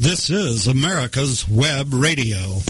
[0.00, 2.60] This is America's Web Radio.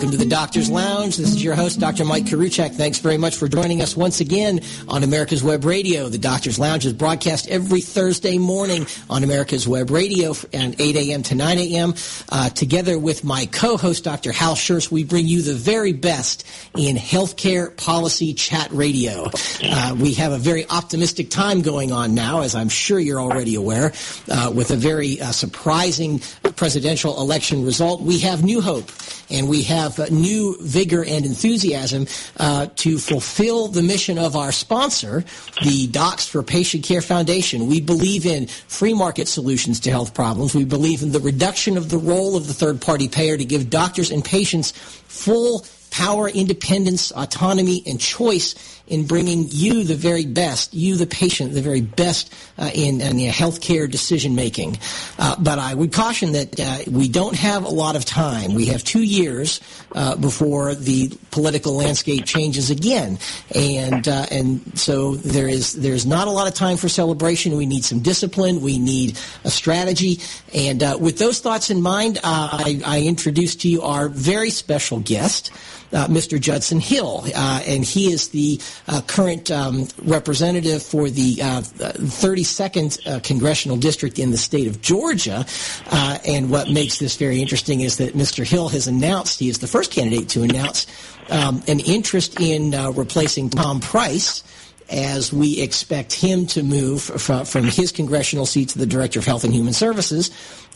[0.00, 1.18] Welcome to the Doctor's Lounge.
[1.18, 2.06] This is your host, Dr.
[2.06, 2.74] Mike Koriwchak.
[2.74, 6.08] Thanks very much for joining us once again on America's Web Radio.
[6.08, 11.22] The Doctor's Lounge is broadcast every Thursday morning on America's Web Radio and 8 a.m.
[11.24, 11.94] to 9 a.m.
[12.30, 14.32] Uh, together with my co-host, Dr.
[14.32, 19.30] Hal Scherz, we bring you the very best in healthcare policy chat radio.
[19.62, 23.54] Uh, we have a very optimistic time going on now, as I'm sure you're already
[23.54, 23.92] aware,
[24.30, 26.20] uh, with a very uh, surprising
[26.56, 28.00] presidential election result.
[28.00, 28.90] We have new hope
[29.30, 34.52] and we have uh, new vigor and enthusiasm uh, to fulfill the mission of our
[34.52, 35.24] sponsor,
[35.62, 37.66] the Docs for Patient Care Foundation.
[37.66, 40.54] We believe in free market solutions to health problems.
[40.54, 43.70] We believe in the reduction of the role of the third party payer to give
[43.70, 50.74] doctors and patients full power, independence, autonomy, and choice in bringing you the very best,
[50.74, 54.76] you the patient, the very best uh, in, in healthcare decision making.
[55.18, 58.54] Uh, but I would caution that uh, we don't have a lot of time.
[58.54, 59.60] We have two years
[59.92, 63.18] uh, before the political landscape changes again,
[63.54, 67.56] and uh, and so there is there's not a lot of time for celebration.
[67.56, 68.60] We need some discipline.
[68.60, 70.20] We need a strategy.
[70.52, 74.98] And uh, with those thoughts in mind, I, I introduce to you our very special
[74.98, 75.52] guest
[75.92, 76.40] uh, Mr.
[76.40, 83.10] Judson Hill, uh, and he is the uh, current um, representative for the 32nd uh,
[83.10, 85.44] uh, congressional district in the state of Georgia.
[85.90, 88.46] Uh, and what makes this very interesting is that Mr.
[88.46, 90.86] Hill has announced he is the first candidate to announce
[91.30, 94.42] um, an interest in replacing Tom Price
[94.90, 99.44] as we expect him to move from, his congressional seat to the Director of Health
[99.44, 100.30] and Human Services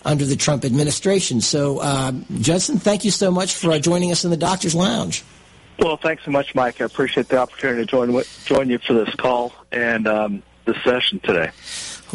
[0.04, 1.40] under the Trump administration.
[1.40, 5.24] So, uh, Judson, thank you so much for joining us in the Doctor's Lounge.
[5.78, 6.80] Well, thanks so much, Mike.
[6.80, 11.20] I appreciate the opportunity to join join you for this call and um, the session
[11.20, 11.50] today.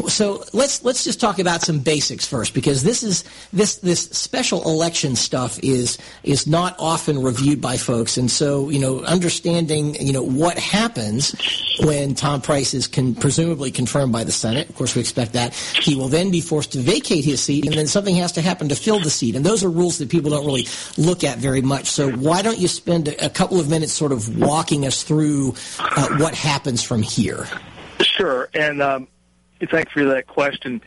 [0.08, 4.62] So let's let's just talk about some basics first, because this is this this special
[4.62, 10.12] election stuff is is not often reviewed by folks, and so you know understanding you
[10.12, 11.34] know what happens
[11.80, 14.68] when Tom Price is con- presumably confirmed by the Senate.
[14.68, 17.74] Of course, we expect that he will then be forced to vacate his seat, and
[17.74, 20.30] then something has to happen to fill the seat, and those are rules that people
[20.30, 20.66] don't really
[20.98, 21.86] look at very much.
[21.86, 26.08] So why don't you spend a, couple of minutes sort of walking us through uh,
[26.18, 27.46] what happens from here?
[28.00, 28.82] Sure, and.
[28.82, 29.08] Um
[29.68, 30.80] thanks for that question.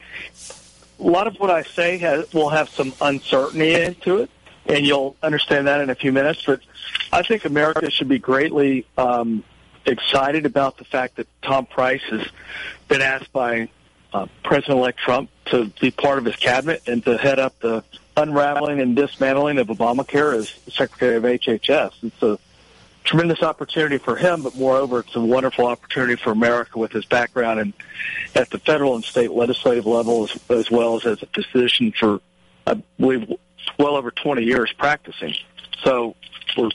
[0.99, 4.29] A lot of what I say has, will have some uncertainty into it,
[4.65, 6.43] and you'll understand that in a few minutes.
[6.45, 6.61] But
[7.11, 9.43] I think America should be greatly um,
[9.85, 12.25] excited about the fact that Tom Price has
[12.87, 13.69] been asked by
[14.13, 17.83] uh, President-elect Trump to be part of his cabinet and to head up the
[18.15, 21.91] unraveling and dismantling of Obamacare as Secretary of HHS.
[22.03, 22.37] It's a
[23.03, 27.59] tremendous opportunity for him, but moreover, it's a wonderful opportunity for America with his background
[27.59, 27.73] and
[28.35, 32.19] at the federal and state legislative level, as, as well as as a physician for,
[32.65, 33.31] I believe,
[33.77, 35.35] well over 20 years practicing.
[35.83, 36.15] So
[36.57, 36.69] we're,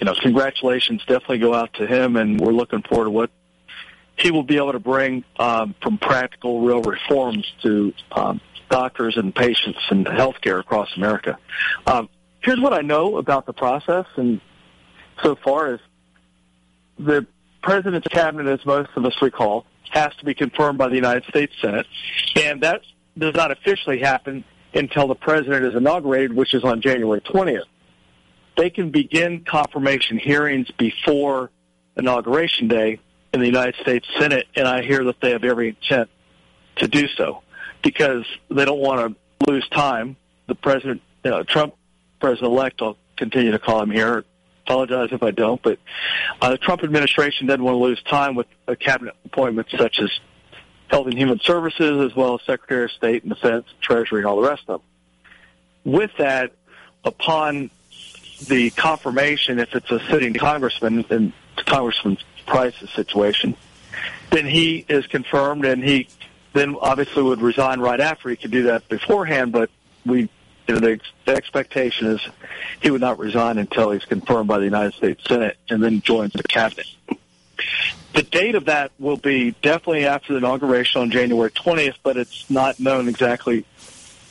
[0.00, 3.30] you know, congratulations definitely go out to him, and we're looking forward to what
[4.16, 9.34] he will be able to bring um, from practical, real reforms to um, doctors and
[9.34, 11.38] patients and healthcare across America.
[11.86, 12.08] Um,
[12.40, 14.40] here's what I know about the process, and
[15.22, 15.80] so far is
[16.98, 17.26] the
[17.62, 21.52] president's cabinet, as most of us recall, has to be confirmed by the United States
[21.60, 21.86] Senate,
[22.36, 22.82] and that
[23.16, 27.64] does not officially happen until the president is inaugurated, which is on January 20th.
[28.56, 31.50] They can begin confirmation hearings before
[31.96, 33.00] inauguration day
[33.32, 36.08] in the United States Senate, and I hear that they have every intent
[36.76, 37.42] to do so
[37.82, 40.16] because they don't want to lose time.
[40.46, 41.74] The president, you know, Trump,
[42.20, 44.24] president-elect, I'll continue to call him here,
[44.66, 45.78] apologize if I don't, but
[46.40, 48.46] uh, the Trump administration doesn't want to lose time with
[48.80, 50.10] cabinet appointments such as
[50.88, 54.40] Health and Human Services, as well as Secretary of State and Defense, Treasury, and all
[54.40, 55.92] the rest of them.
[55.92, 56.52] With that,
[57.04, 57.70] upon
[58.46, 63.56] the confirmation, if it's a sitting congressman in Congressman Price's situation,
[64.30, 66.08] then he is confirmed, and he
[66.52, 68.28] then obviously would resign right after.
[68.28, 69.70] He could do that beforehand, but
[70.04, 70.28] we
[70.66, 72.20] you know, the, the expectation is
[72.80, 76.32] he would not resign until he's confirmed by the United States Senate and then joins
[76.32, 76.86] the cabinet.
[78.12, 82.48] The date of that will be definitely after the inauguration on January 20th, but it's
[82.50, 83.64] not known exactly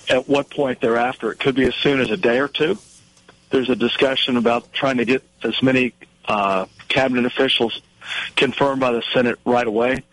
[0.09, 1.31] at what point thereafter.
[1.31, 2.77] It could be as soon as a day or two.
[3.49, 5.93] There's a discussion about trying to get as many
[6.25, 7.81] uh, cabinet officials
[8.35, 10.03] confirmed by the Senate right away,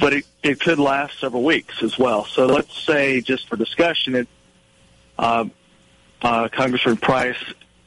[0.00, 2.24] but it, it could last several weeks as well.
[2.24, 4.28] So let's say, just for discussion, it
[5.18, 5.46] uh,
[6.22, 7.38] uh, Congressman Price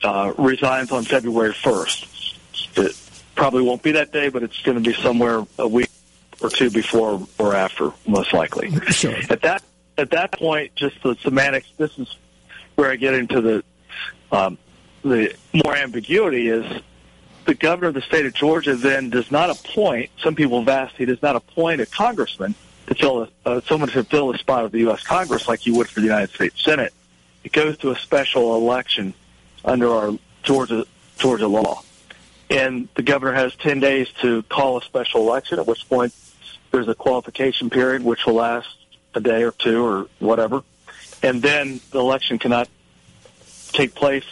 [0.03, 2.77] uh, resigns on February 1st.
[2.77, 5.89] It probably won't be that day, but it's going to be somewhere a week
[6.41, 8.71] or two before or after, most likely.
[8.91, 9.15] Sure.
[9.29, 9.63] At that
[9.97, 11.67] at that point, just the semantics.
[11.77, 12.15] This is
[12.75, 13.63] where I get into the
[14.31, 14.57] um,
[15.03, 16.81] the more ambiguity is
[17.45, 20.11] the governor of the state of Georgia then does not appoint.
[20.21, 22.55] Some people have asked he does not appoint a congressman
[22.87, 25.03] to fill a, uh, someone to fill the spot of the U.S.
[25.03, 26.93] Congress like you would for the United States Senate.
[27.49, 29.15] It goes to a special election
[29.65, 30.11] under our
[30.43, 30.85] Georgia
[31.17, 31.81] Georgia law,
[32.47, 35.57] and the governor has ten days to call a special election.
[35.57, 36.13] At which point,
[36.69, 38.69] there's a qualification period which will last
[39.15, 40.61] a day or two or whatever,
[41.23, 42.69] and then the election cannot
[43.71, 44.27] take place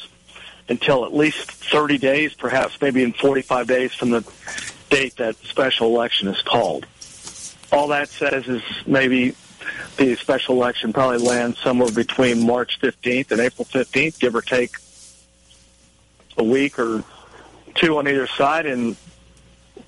[0.70, 4.24] until at least 30 days, perhaps maybe in 45 days from the
[4.92, 6.86] date that special election is called.
[7.72, 9.34] All that says is maybe
[9.98, 14.72] the special election probably lands somewhere between March 15th and April 15th, give or take
[16.38, 17.04] a week or
[17.76, 18.66] two on either side.
[18.66, 18.96] And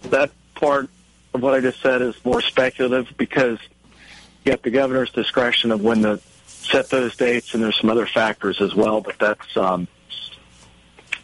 [0.04, 0.90] that part
[1.34, 3.60] of what I just said is more speculative because
[4.46, 8.08] you have the governor's discretion of when to set those dates, and there's some other
[8.08, 9.02] factors as well.
[9.02, 9.88] But that's um,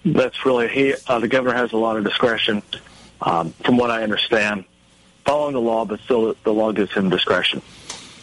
[0.04, 0.96] that's really he.
[1.08, 2.62] Uh, the governor has a lot of discretion,
[3.22, 4.66] um, from what I understand,
[5.26, 7.62] following the law, but still the, the law gives him discretion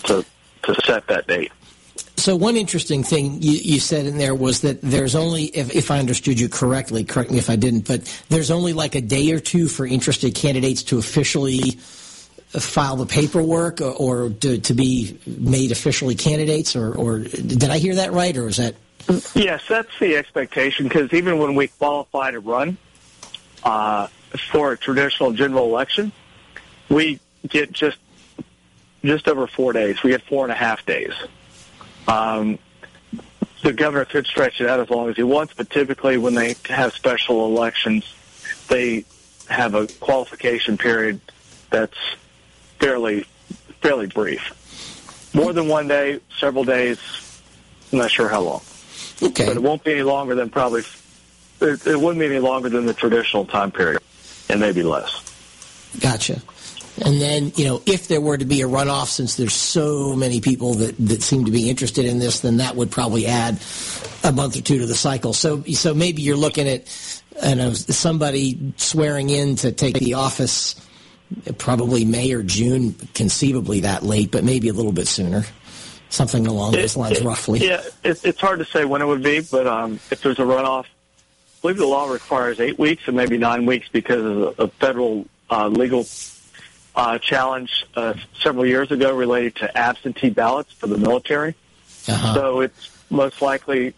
[0.05, 0.25] to
[0.63, 1.53] to set that date.
[2.17, 5.91] So one interesting thing you, you, said in there was that there's only, if, if,
[5.91, 9.33] I understood you correctly, correct me if I didn't, but there's only like a day
[9.33, 11.71] or two for interested candidates to officially
[12.61, 17.79] file the paperwork or, or to, to, be made officially candidates, or, or, did I
[17.79, 18.77] hear that right, or is that?
[19.35, 20.87] Yes, that's the expectation.
[20.87, 22.77] Because even when we qualify to run
[23.65, 24.07] uh,
[24.51, 26.13] for a traditional general election,
[26.89, 27.19] we
[27.49, 27.99] get just
[29.05, 30.03] just over four days.
[30.03, 31.13] We get four and a half days.
[32.09, 32.59] Um,
[33.63, 36.57] the governor could stretch it out as long as he wants, but typically when they
[36.67, 38.15] have special elections,
[38.69, 39.05] they
[39.49, 41.21] have a qualification period
[41.71, 41.97] that's
[42.79, 43.25] fairly
[43.81, 45.31] fairly brief.
[45.35, 46.99] More than one day, several days.
[47.93, 48.63] I'm not sure how long.
[49.23, 49.47] Okay.
[49.47, 50.83] But it won't be any longer than probably.
[51.61, 54.03] It, it wouldn't be any longer than the traditional time period,
[54.49, 55.29] and maybe less.
[56.01, 56.41] Gotcha.
[57.01, 60.41] And then, you know, if there were to be a runoff, since there's so many
[60.41, 63.59] people that, that seem to be interested in this, then that would probably add
[64.25, 65.33] a month or two to the cycle.
[65.33, 70.75] So, so maybe you're looking at, you know, somebody swearing in to take the office
[71.57, 75.45] probably May or June, conceivably that late, but maybe a little bit sooner.
[76.11, 77.61] Something along those lines, it, roughly.
[77.61, 80.43] Yeah, it, it's hard to say when it would be, but um, if there's a
[80.43, 84.69] runoff, I believe the law requires eight weeks and maybe nine weeks because of a
[84.69, 86.05] federal uh, legal
[86.95, 91.55] uh, challenge uh, several years ago related to absentee ballots for the military.
[92.09, 92.35] Uh-huh.
[92.35, 93.95] So it's most likely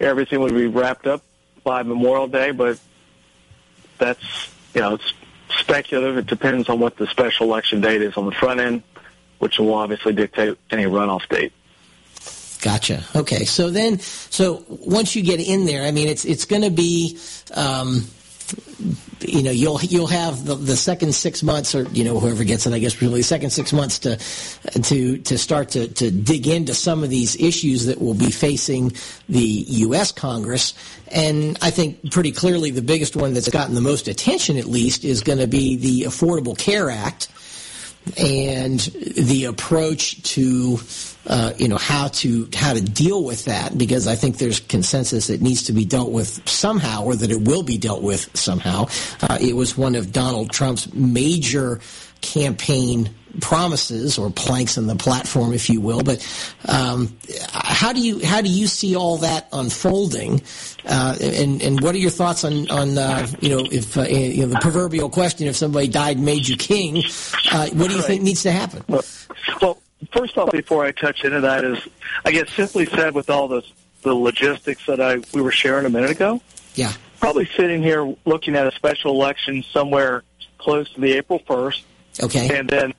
[0.00, 1.22] everything would be wrapped up
[1.62, 2.78] by Memorial Day, but
[3.98, 5.12] that's you know it's
[5.58, 6.18] speculative.
[6.18, 8.82] It depends on what the special election date is on the front end,
[9.38, 11.52] which will obviously dictate any runoff date.
[12.64, 13.04] Gotcha.
[13.14, 13.44] Okay.
[13.44, 17.18] So then, so once you get in there, I mean, it's it's going to be,
[17.54, 18.06] um,
[19.20, 22.66] you know, you'll you'll have the, the second six months, or you know, whoever gets
[22.66, 24.16] it, I guess, really, the second six months to
[24.82, 28.92] to to start to to dig into some of these issues that will be facing
[29.28, 30.12] the U.S.
[30.12, 30.74] Congress.
[31.08, 35.04] And I think pretty clearly the biggest one that's gotten the most attention, at least,
[35.04, 37.28] is going to be the Affordable Care Act
[38.18, 40.78] and the approach to
[41.26, 45.28] uh, you know how to how to deal with that because I think there's consensus
[45.28, 48.86] that needs to be dealt with somehow or that it will be dealt with somehow.
[49.22, 51.80] Uh, it was one of Donald Trump's major
[52.20, 56.02] campaign promises or planks in the platform, if you will.
[56.02, 56.26] But
[56.68, 57.16] um,
[57.52, 60.42] how do you how do you see all that unfolding?
[60.84, 64.46] Uh, and and what are your thoughts on on uh, you know if uh, you
[64.46, 67.02] know the proverbial question if somebody died and made you king?
[67.50, 68.84] Uh, what do you think needs to happen?
[68.88, 69.04] Well,
[69.60, 69.78] well,
[70.12, 71.78] first off, before I touch into that, is
[72.24, 73.62] I guess simply said with all the
[74.02, 76.40] the logistics that I we were sharing a minute ago.
[76.74, 76.92] Yeah.
[77.20, 80.22] Probably sitting here looking at a special election somewhere
[80.58, 81.84] close to the April first.
[82.22, 82.58] Okay.
[82.58, 82.93] And then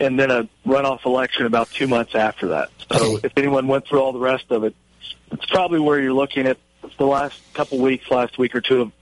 [0.00, 2.70] and then a runoff election about two months after that.
[2.90, 4.74] So if anyone went through all the rest of it,
[5.30, 6.56] it's probably where you're looking at
[6.98, 8.92] the last couple weeks, last week or two of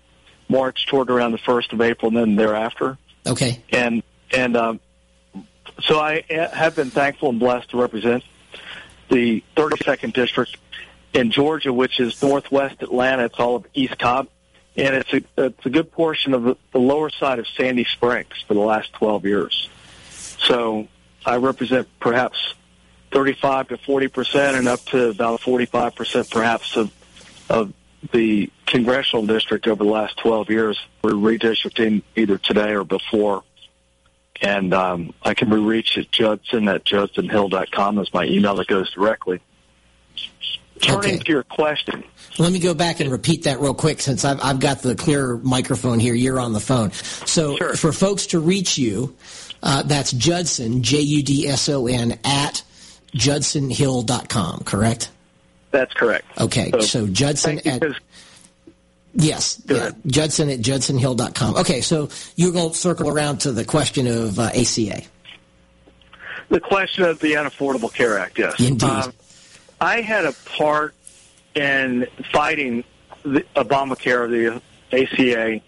[0.48, 2.98] March toward around the first of April, and then thereafter.
[3.26, 3.62] Okay.
[3.70, 4.02] And
[4.32, 4.80] and um,
[5.80, 8.24] so I have been thankful and blessed to represent
[9.08, 10.58] the 32nd district
[11.14, 13.24] in Georgia, which is northwest Atlanta.
[13.26, 14.28] It's all of East Cobb,
[14.76, 18.44] and it's a it's a good portion of the, the lower side of Sandy Springs
[18.46, 19.68] for the last 12 years.
[20.38, 20.88] So
[21.26, 22.54] I represent perhaps
[23.12, 26.92] 35 to 40 percent, and up to about 45 percent, perhaps of
[27.48, 27.72] of
[28.12, 30.78] the congressional district over the last 12 years.
[31.02, 33.42] We're redistricting either today or before.
[34.40, 38.90] and um, I can be reached at Judson at judsonhill.com is my email that goes
[38.92, 39.40] directly.
[40.80, 41.18] Turning Okay.
[41.18, 42.04] to your question,
[42.38, 45.36] Let me go back and repeat that real quick since I've, I've got the clear
[45.38, 46.14] microphone here.
[46.14, 46.92] You're on the phone.
[46.92, 47.74] So Sure.
[47.74, 49.16] for folks to reach you,
[49.62, 52.62] uh, that's Judson, J-U-D-S-O-N, at
[53.14, 55.10] judsonhill.com, correct?
[55.70, 56.24] that's correct.
[56.40, 57.82] Okay, So, so Judson at
[59.14, 59.90] Yes, yeah.
[60.06, 61.56] Judson at judsonhill.com.
[61.56, 65.02] Okay, so you're going to circle around to the question of uh, ACA.
[66.50, 68.58] the question of the Unaffordable Care Act, yes.
[68.60, 68.88] Indeed.
[68.88, 69.12] Um,
[69.80, 70.94] I had a part
[71.54, 72.84] in fighting
[73.24, 74.62] the Obamacare, the
[74.96, 75.60] ACA,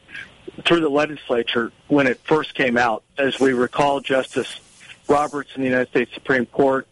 [0.64, 3.02] through the legislature when it first came out.
[3.18, 4.60] As we recall, Justice
[5.08, 6.86] Roberts in the United States Supreme Court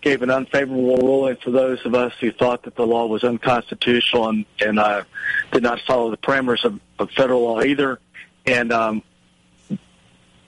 [0.00, 4.28] gave an unfavorable ruling for those of us who thought that the law was unconstitutional
[4.28, 5.02] and, and uh,
[5.50, 7.98] did not follow the parameters of, of federal law either.
[8.46, 9.02] And um,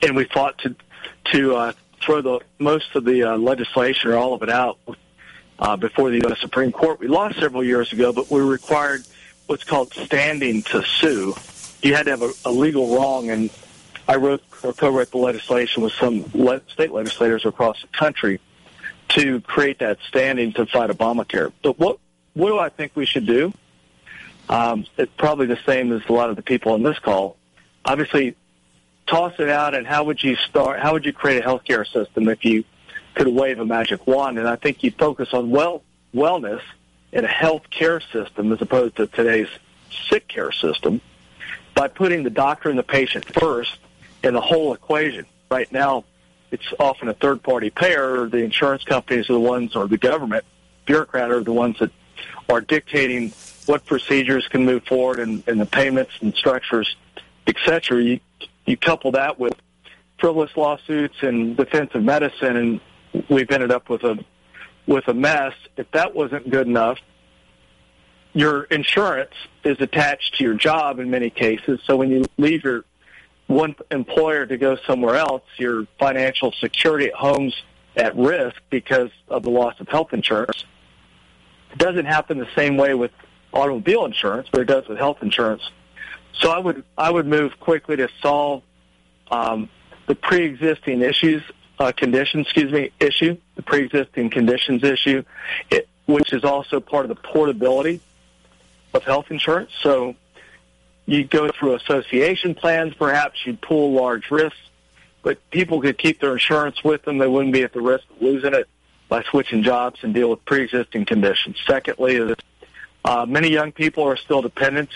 [0.02, 0.76] and we fought to
[1.32, 4.78] to uh, throw the most of the uh, legislation or all of it out
[5.58, 6.38] uh, before the U.S.
[6.40, 7.00] Supreme Court.
[7.00, 9.04] We lost several years ago, but we required
[9.46, 11.34] what's called standing to sue.
[11.86, 13.48] You had to have a, a legal wrong, and
[14.08, 18.40] I wrote or co-wrote the legislation with some le- state legislators across the country
[19.10, 21.52] to create that standing to fight Obamacare.
[21.62, 22.00] But what
[22.34, 23.52] what do I think we should do?
[24.48, 27.36] Um, it's probably the same as a lot of the people on this call.
[27.84, 28.34] Obviously,
[29.06, 30.80] toss it out, and how would you start?
[30.80, 32.64] How would you create a healthcare system if you
[33.14, 34.40] could wave a magic wand?
[34.40, 36.62] And I think you focus on well wellness
[37.12, 39.48] in a health care system as opposed to today's
[40.08, 41.00] sick care system
[41.76, 43.78] by putting the doctor and the patient first
[44.24, 45.26] in the whole equation.
[45.48, 46.04] Right now,
[46.50, 50.44] it's often a third party payer, the insurance companies are the ones, or the government
[50.86, 51.90] bureaucrat are the ones that
[52.48, 53.32] are dictating
[53.66, 56.96] what procedures can move forward and, and the payments and structures,
[57.46, 58.02] et cetera.
[58.02, 58.20] You,
[58.64, 59.54] you couple that with
[60.18, 62.80] frivolous lawsuits and defensive medicine, and
[63.28, 64.24] we've ended up with a
[64.86, 65.52] with a mess.
[65.76, 66.98] If that wasn't good enough,
[68.36, 69.32] your insurance
[69.64, 71.80] is attached to your job in many cases.
[71.86, 72.84] So when you leave your
[73.46, 77.54] one employer to go somewhere else, your financial security at home's
[77.96, 80.66] at risk because of the loss of health insurance.
[81.72, 83.10] It doesn't happen the same way with
[83.54, 85.62] automobile insurance, but it does with health insurance.
[86.34, 88.62] So I would I would move quickly to solve
[89.30, 89.70] um,
[90.08, 91.42] the pre-existing issues,
[91.78, 95.22] uh, conditions, excuse me, issue, the pre-existing conditions issue,
[95.70, 98.02] it, which is also part of the portability
[98.96, 99.70] of health insurance.
[99.82, 100.14] So
[101.06, 104.58] you go through association plans, perhaps you pool large risks,
[105.22, 107.18] but people could keep their insurance with them.
[107.18, 108.68] They wouldn't be at the risk of losing it
[109.08, 111.56] by switching jobs and deal with pre-existing conditions.
[111.66, 112.36] Secondly, is
[113.04, 114.92] uh, many young people are still dependents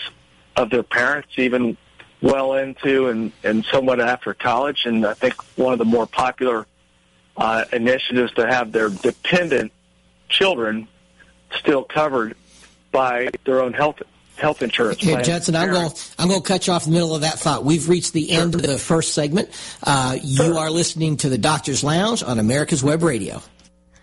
[0.57, 1.77] of their parents, even
[2.21, 4.85] well into and, and somewhat after college.
[4.85, 6.67] And I think one of the more popular
[7.37, 9.71] uh, initiatives to have their dependent
[10.27, 10.87] children
[11.57, 12.35] still covered
[12.91, 14.01] by their own health
[14.37, 15.23] health insurance Hey, plan.
[15.23, 17.63] Judson, I'm going I'm going to cut you off in the middle of that thought.
[17.63, 19.49] We've reached the end of the first segment.
[19.83, 23.41] Uh, you are listening to the Doctor's Lounge on America's Web Radio.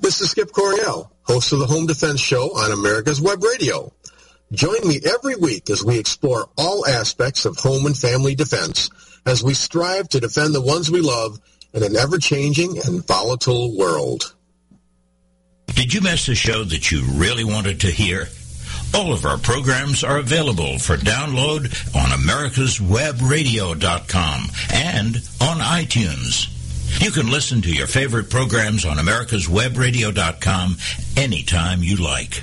[0.00, 3.92] This is Skip Coryell, host of the Home Defense Show on America's Web Radio.
[4.50, 8.88] Join me every week as we explore all aspects of home and family defense
[9.26, 11.38] as we strive to defend the ones we love
[11.74, 14.34] in an ever-changing and volatile world.
[15.66, 18.28] Did you miss a show that you really wanted to hear?
[18.94, 26.48] All of our programs are available for download on americaswebradio.com and on iTunes.
[26.98, 30.76] You can listen to your favorite programs on americaswebradio.com
[31.16, 32.42] anytime you like.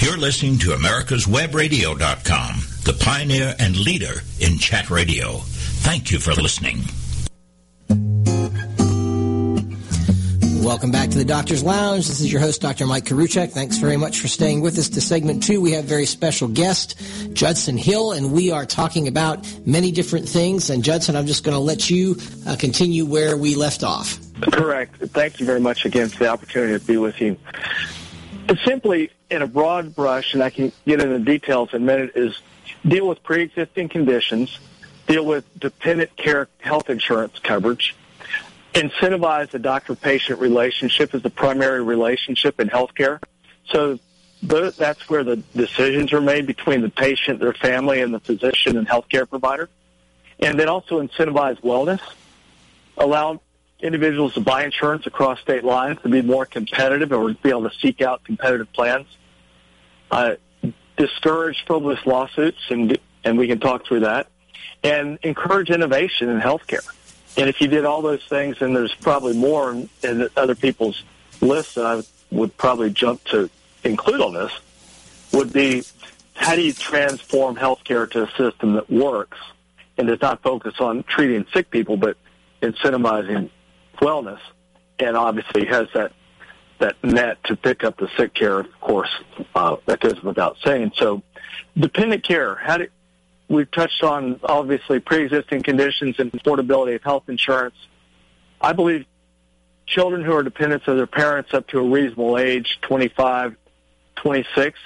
[0.00, 5.38] You're listening to America'sWebRadio.com, the pioneer and leader in chat radio.
[5.82, 6.84] Thank you for listening.
[10.64, 12.06] Welcome back to the Doctor's Lounge.
[12.06, 12.86] This is your host, Dr.
[12.86, 13.50] Mike Koriwchak.
[13.50, 15.60] Thanks very much for staying with us to segment two.
[15.60, 17.00] We have very special guest,
[17.32, 20.70] Judson Hill, and we are talking about many different things.
[20.70, 24.16] And Judson, I'm just going to let you uh, continue where we left off.
[24.42, 24.94] Correct.
[25.06, 27.36] Thank you very much again for the opportunity to be with you.
[28.64, 32.40] Simply, in a broad brush, and I can get into details in a minute, is
[32.86, 34.58] deal with pre-existing conditions,
[35.06, 37.94] deal with dependent care health insurance coverage,
[38.72, 43.20] incentivize the doctor-patient relationship as the primary relationship in healthcare.
[43.66, 43.98] So
[44.42, 48.88] that's where the decisions are made between the patient, their family, and the physician and
[48.88, 49.68] healthcare provider.
[50.40, 52.00] And then also incentivize wellness,
[52.96, 53.40] allow
[53.80, 57.76] individuals to buy insurance across state lines to be more competitive or be able to
[57.78, 59.06] seek out competitive plans.
[60.10, 60.34] Uh,
[60.96, 64.28] discourage frivolous lawsuits, and and we can talk through that,
[64.82, 66.86] and encourage innovation in healthcare.
[67.36, 71.04] And if you did all those things, and there's probably more in, in other people's
[71.40, 72.02] lists that I
[72.34, 73.48] would probably jump to
[73.84, 74.52] include on this,
[75.32, 75.84] would be
[76.34, 79.38] how do you transform healthcare to a system that works
[79.96, 82.16] and does not focus on treating sick people, but
[82.62, 83.50] incentivizing
[84.00, 84.40] wellness,
[84.98, 86.12] and obviously has that
[86.80, 88.60] that net to pick up the sick care.
[88.60, 89.10] Of course,
[89.54, 90.92] uh, that goes without saying.
[90.96, 91.22] So,
[91.76, 92.54] dependent care.
[92.54, 92.88] How do
[93.48, 97.76] We've touched on obviously pre-existing conditions and affordability of health insurance.
[98.60, 99.06] I believe
[99.86, 103.56] children who are dependents of their parents up to a reasonable age, 25,
[104.16, 104.78] 26,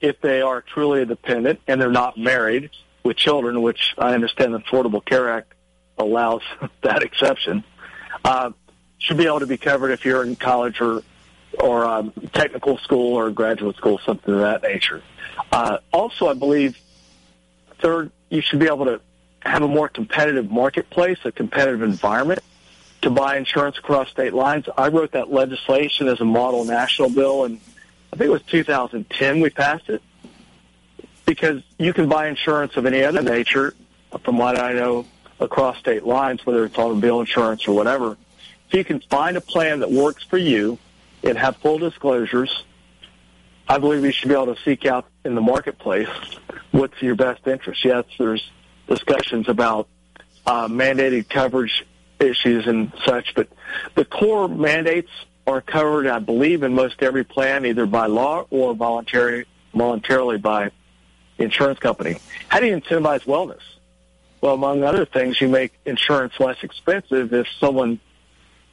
[0.00, 2.70] if they are truly a dependent and they're not married
[3.02, 5.52] with children, which I understand the Affordable Care Act
[5.98, 6.42] allows
[6.82, 7.64] that exception,
[8.24, 8.50] uh,
[8.98, 11.02] should be able to be covered if you're in college or
[11.60, 15.02] or um, technical school or graduate school, something of that nature.
[15.52, 16.76] Uh, also, I believe
[17.84, 19.00] Third, you should be able to
[19.40, 22.40] have a more competitive marketplace, a competitive environment
[23.02, 24.64] to buy insurance across state lines.
[24.78, 27.60] I wrote that legislation as a model national bill, and
[28.10, 30.02] I think it was 2010 we passed it
[31.26, 33.74] because you can buy insurance of any other nature,
[34.22, 35.04] from what I know,
[35.38, 38.16] across state lines, whether it's automobile insurance or whatever.
[38.70, 40.78] So you can find a plan that works for you
[41.22, 42.64] and have full disclosures.
[43.68, 46.08] I believe you should be able to seek out in the marketplace
[46.70, 47.84] what's your best interest.
[47.84, 48.50] Yes, there's
[48.88, 49.88] discussions about
[50.46, 51.86] uh, mandated coverage
[52.20, 53.48] issues and such, but
[53.94, 55.10] the core mandates
[55.46, 60.70] are covered, I believe, in most every plan, either by law or voluntary, voluntarily by
[61.38, 62.16] insurance company.
[62.48, 63.60] How do you incentivize wellness?
[64.40, 68.00] Well, among other things, you make insurance less expensive if someone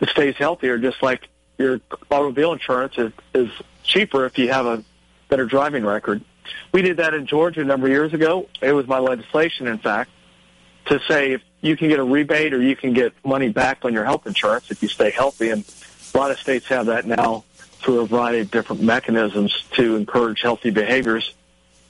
[0.09, 3.49] stays healthier, just like your automobile insurance is, is
[3.83, 4.83] cheaper if you have a
[5.29, 6.23] better driving record.
[6.71, 8.47] We did that in Georgia a number of years ago.
[8.61, 10.09] It was my legislation, in fact,
[10.85, 13.93] to say if you can get a rebate or you can get money back on
[13.93, 15.49] your health insurance if you stay healthy.
[15.49, 15.63] And
[16.13, 20.41] a lot of states have that now through a variety of different mechanisms to encourage
[20.41, 21.33] healthy behaviors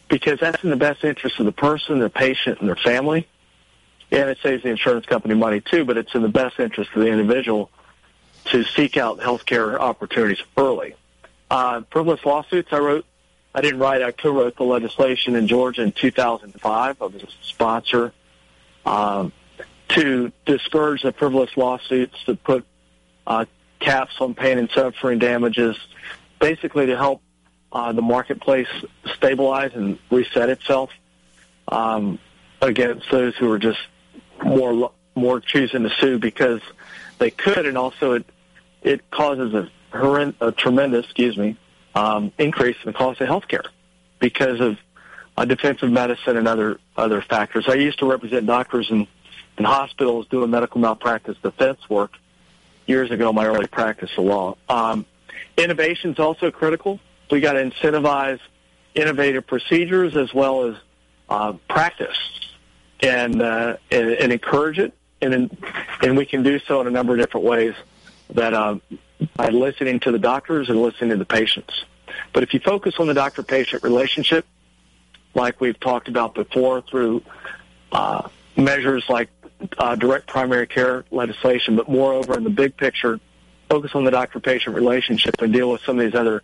[0.10, 3.28] because that's in the best interest of the person, the patient, and their family.
[4.12, 7.02] And it saves the insurance company money too, but it's in the best interest of
[7.02, 7.70] the individual
[8.46, 10.96] to seek out health care opportunities early.
[11.50, 13.06] Uh, frivolous lawsuits, I wrote
[13.54, 14.02] I didn't write.
[14.02, 17.02] I co-wrote the legislation in Georgia in 2005.
[17.02, 18.14] I was a sponsor
[18.86, 19.34] um,
[19.90, 22.66] to discourage the frivolous lawsuits to put
[23.28, 23.46] uh,
[23.80, 25.78] caps on pain and suffering damages,
[26.40, 27.22] basically to help
[27.74, 28.68] uh, the marketplace
[29.16, 30.90] stabilize and reset itself
[31.68, 32.20] um,
[32.62, 33.80] against those who are just
[34.44, 36.62] more more choosing to sue because
[37.22, 38.26] they could, and also it
[38.82, 41.56] it causes a, horrend- a tremendous, excuse me,
[41.94, 43.68] um, increase in the cost of healthcare
[44.20, 44.78] because of
[45.38, 47.66] uh, defensive medicine and other other factors.
[47.68, 49.08] I used to represent doctors in,
[49.58, 52.12] in hospitals doing medical malpractice defense work
[52.88, 53.32] years ago.
[53.32, 54.58] My early practice of law.
[54.68, 55.06] Um,
[55.58, 57.00] innovation is also critical.
[57.30, 58.40] We got to incentivize
[58.96, 60.76] innovative procedures as well as
[61.30, 62.18] uh, practice
[63.00, 64.94] and, uh, and and encourage it.
[65.22, 65.56] And
[66.02, 67.76] and we can do so in a number of different ways
[68.34, 68.78] that uh,
[69.36, 71.86] by listening to the doctors and listening to the patients.
[72.34, 74.46] But if you focus on the doctor-patient relationship,
[75.34, 77.24] like we've talked about before through
[77.92, 79.30] uh, measures like
[79.78, 83.20] uh, direct primary care legislation, but moreover in the big picture,
[83.70, 86.42] focus on the doctor-patient relationship and deal with some of these other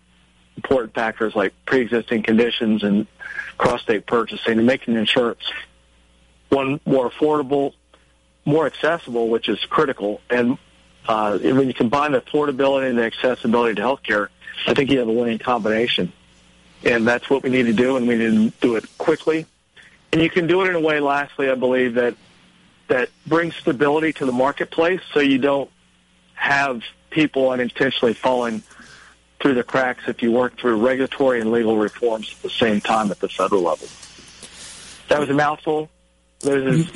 [0.55, 3.07] important factors like pre-existing conditions and
[3.57, 5.41] cross-state purchasing and making insurance
[6.49, 7.73] one more affordable,
[8.47, 10.57] more accessible, which is critical, and
[11.07, 14.29] uh, when you combine the affordability and the accessibility to healthcare,
[14.65, 16.13] I think you have a winning combination.
[16.83, 19.45] And that's what we need to do, and we need to do it quickly.
[20.13, 22.15] And you can do it in a way, lastly, I believe, that
[22.87, 25.69] that brings stability to the marketplace so you don't
[26.33, 28.63] have people unintentionally falling
[29.41, 33.11] through the cracks if you work through regulatory and legal reforms at the same time
[33.11, 33.87] at the federal level.
[35.09, 35.89] That was a mouthful.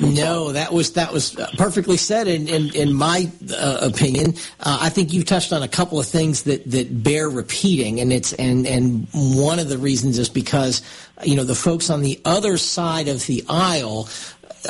[0.00, 2.28] No, that was that was perfectly said.
[2.28, 6.06] In in, in my uh, opinion, uh, I think you touched on a couple of
[6.06, 10.80] things that, that bear repeating, and it's and and one of the reasons is because
[11.24, 14.08] you know the folks on the other side of the aisle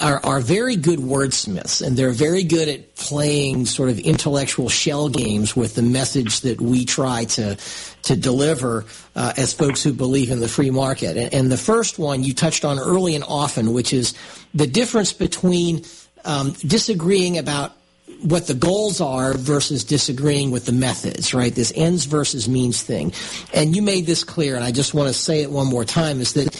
[0.00, 5.08] are, are very good wordsmiths, and they're very good at playing sort of intellectual shell
[5.08, 7.56] games with the message that we try to
[8.02, 11.16] to deliver uh, as folks who believe in the free market.
[11.16, 14.14] And, and, the first one you touched on early and often, which is
[14.54, 15.84] the difference between
[16.24, 17.72] um, disagreeing about
[18.22, 21.54] what the goals are versus disagreeing with the methods, right?
[21.54, 23.12] This ends versus means thing.
[23.52, 26.20] And you made this clear, and I just want to say it one more time,
[26.20, 26.56] is that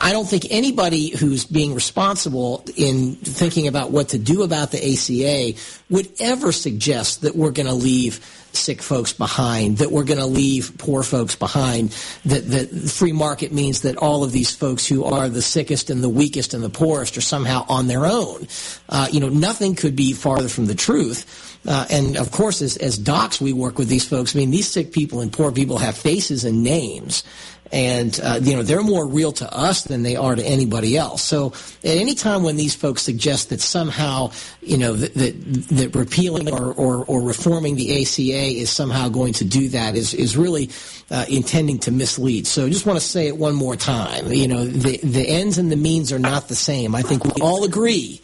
[0.00, 4.78] I don't think anybody who's being responsible in thinking about what to do about the
[4.78, 5.58] ACA
[5.90, 8.20] would ever suggest that we're going to leave
[8.56, 11.90] sick folks behind, that we're going to leave poor folks behind,
[12.24, 16.02] that, that free market means that all of these folks who are the sickest and
[16.02, 18.46] the weakest and the poorest are somehow on their own.
[18.88, 21.50] Uh, you know, nothing could be farther from the truth.
[21.66, 24.34] Uh, and of course, as, as docs, we work with these folks.
[24.34, 27.24] I mean, these sick people and poor people have faces and names
[27.72, 31.22] and uh, you know they're more real to us than they are to anybody else.
[31.22, 31.48] So
[31.82, 36.50] at any time when these folks suggest that somehow you know that that, that repealing
[36.52, 40.70] or, or, or, reforming the ACA is somehow going to do that is is really
[41.10, 42.46] uh, intending to mislead.
[42.46, 44.32] So I just want to say it one more time.
[44.32, 46.94] You know the the ends and the means are not the same.
[46.94, 48.20] I think we all agree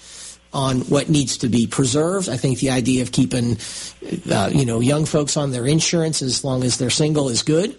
[0.52, 2.28] on what needs to be preserved.
[2.28, 3.56] I think the idea of keeping,
[4.32, 7.78] uh, you know, young folks on their insurance as long as they're single is good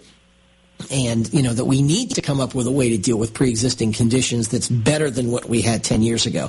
[0.90, 3.34] and you know that we need to come up with a way to deal with
[3.34, 6.48] pre-existing conditions that's better than what we had 10 years ago.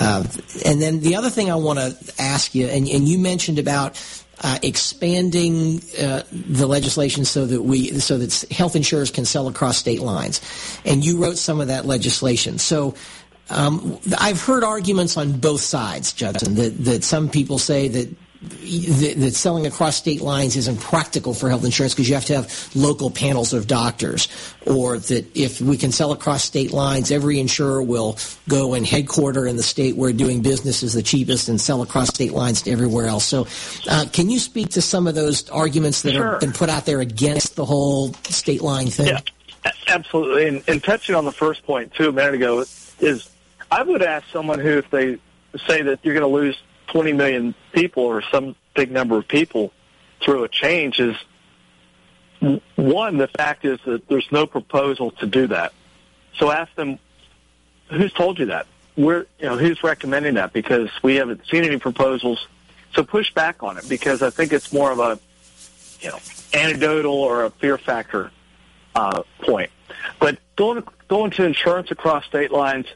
[0.00, 0.24] Uh,
[0.64, 4.00] and then the other thing I want to ask you, and, and you mentioned about
[4.40, 9.76] uh, expanding uh, the legislation so that we so that health insurers can sell across
[9.78, 10.40] state lines,
[10.84, 12.58] and you wrote some of that legislation.
[12.58, 12.94] So.
[13.50, 18.08] Um, I've heard arguments on both sides, Judson, that, that some people say that
[18.42, 22.70] that selling across state lines isn't practical for health insurance because you have to have
[22.74, 24.28] local panels of doctors,
[24.66, 29.46] or that if we can sell across state lines, every insurer will go and headquarter
[29.46, 32.70] in the state where doing business is the cheapest and sell across state lines to
[32.72, 33.24] everywhere else.
[33.24, 33.46] So,
[33.88, 36.32] uh, can you speak to some of those arguments that sure.
[36.32, 39.06] have been put out there against the whole state line thing?
[39.06, 39.20] Yeah,
[39.86, 40.48] absolutely.
[40.48, 42.64] And, and touching on the first point too a minute ago
[42.98, 43.30] is,
[43.70, 45.18] I would ask someone who, if they
[45.66, 46.60] say that you're going to lose
[46.92, 49.72] 20 million people or some big number of people
[50.20, 51.16] through a change is
[52.76, 55.72] one, the fact is that there's no proposal to do that.
[56.36, 56.98] So ask them,
[57.88, 58.66] who's told you that?
[58.94, 60.52] Where, you know, who's recommending that?
[60.52, 62.46] Because we haven't seen any proposals.
[62.94, 65.18] So push back on it because I think it's more of a,
[66.00, 66.18] you know,
[66.52, 68.30] anecdotal or a fear factor
[68.94, 69.70] uh, point.
[70.18, 72.86] But going going to insurance across state lines,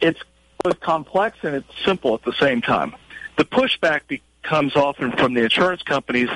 [0.00, 0.20] it's
[0.62, 2.94] both complex and it's simple at the same time.
[3.38, 6.28] The pushback comes often from the insurance companies,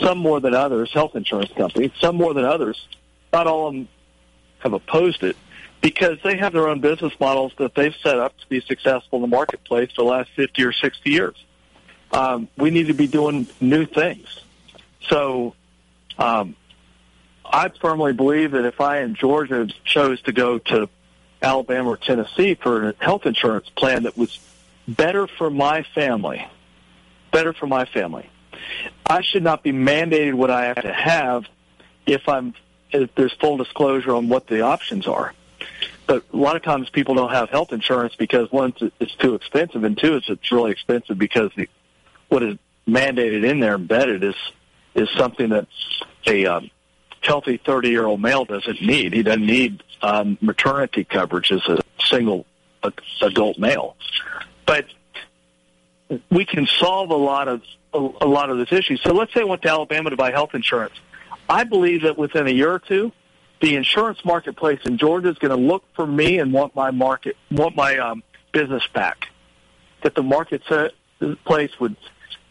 [0.00, 2.86] some more than others, health insurance companies, some more than others.
[3.32, 3.88] Not all of them
[4.60, 5.36] have opposed it
[5.80, 9.22] because they have their own business models that they've set up to be successful in
[9.22, 11.44] the marketplace for the last 50 or 60 years.
[12.12, 14.40] Um, we need to be doing new things.
[15.08, 15.56] So
[16.18, 16.54] um,
[17.44, 20.88] I firmly believe that if I in Georgia chose to go to
[21.42, 24.38] Alabama or Tennessee for a health insurance plan that was
[24.86, 26.46] better for my family,
[27.32, 28.28] better for my family.
[29.06, 31.44] I should not be mandated what I have to have
[32.06, 32.54] if I'm
[32.92, 35.34] if there's full disclosure on what the options are.
[36.06, 39.84] But a lot of times people don't have health insurance because one, it's too expensive,
[39.84, 41.68] and two, it's really expensive because the,
[42.28, 44.34] what is mandated in there embedded is
[44.94, 45.66] is something that
[46.26, 46.70] a um,
[47.20, 49.12] healthy 30 year old male doesn't need.
[49.12, 52.46] He doesn't need um, maternity coverage as a single
[53.22, 53.96] adult male
[54.66, 54.86] but
[56.30, 58.96] we can solve a lot of a, lot of this issue.
[58.96, 60.94] So let's say I went to Alabama to buy health insurance.
[61.48, 63.12] I believe that within a year or two,
[63.60, 67.36] the insurance marketplace in Georgia is going to look for me and want my market,
[67.50, 68.22] want my um,
[68.52, 69.28] business back.
[70.02, 71.96] That the marketplace would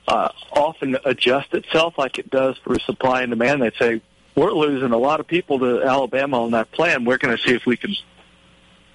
[0.08, 3.62] uh, often adjust itself like it does for supply and demand.
[3.62, 4.02] They'd say,
[4.36, 7.06] we're losing a lot of people to Alabama on that plan.
[7.06, 7.96] We're going to see if we can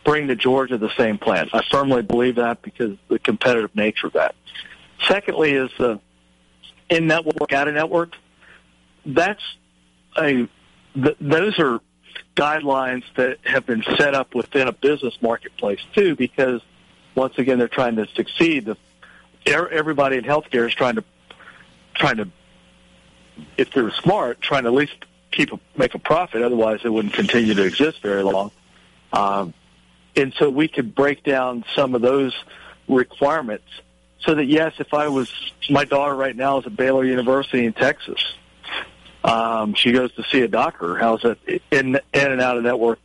[0.09, 1.51] bring to Georgia the same plan.
[1.53, 4.35] I firmly believe that because the competitive nature of that.
[5.07, 6.01] Secondly, is the
[6.89, 8.15] in network, out of network.
[9.05, 9.43] That's
[10.17, 10.49] a
[10.95, 11.81] th- those are
[12.35, 16.63] guidelines that have been set up within a business marketplace too, because
[17.15, 18.65] once again they're trying to succeed.
[18.65, 18.77] The,
[19.47, 21.05] everybody in healthcare is trying to
[21.95, 22.29] trying to
[23.59, 24.97] if they're smart, trying to at least
[25.33, 26.41] keep a, make a profit.
[26.41, 28.51] Otherwise, it wouldn't continue to exist very long.
[29.13, 29.53] Um,
[30.19, 32.35] and so we could break down some of those
[32.89, 33.69] requirements
[34.21, 35.33] so that yes, if I was
[35.71, 38.21] my daughter right now is at Baylor University in Texas,
[39.23, 40.97] um, she goes to see a doctor.
[40.97, 41.39] How's that
[41.71, 42.99] in in and out of network?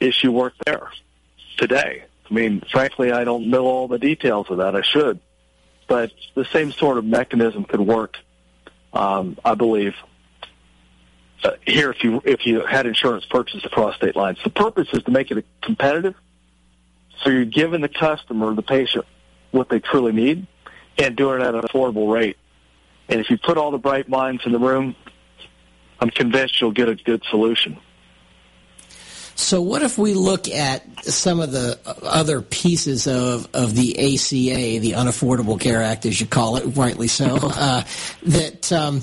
[0.00, 0.90] Is she work there
[1.56, 2.04] today?
[2.28, 4.74] I mean, frankly, I don't know all the details of that.
[4.74, 5.20] I should,
[5.86, 8.16] but the same sort of mechanism could work.
[8.92, 9.94] Um, I believe
[11.44, 14.38] uh, here if you if you had insurance purchased across state lines.
[14.42, 16.14] The purpose is to make it competitive,
[17.22, 19.04] so you're giving the customer, the patient,
[19.50, 20.46] what they truly need,
[20.98, 22.36] and doing it at an affordable rate.
[23.08, 24.94] And if you put all the bright minds in the room,
[26.00, 27.78] I'm convinced you'll get a good solution.
[29.34, 34.80] So, what if we look at some of the other pieces of, of the ACA,
[34.80, 37.82] the Unaffordable Care Act, as you call it, rightly so, uh,
[38.24, 39.02] that um,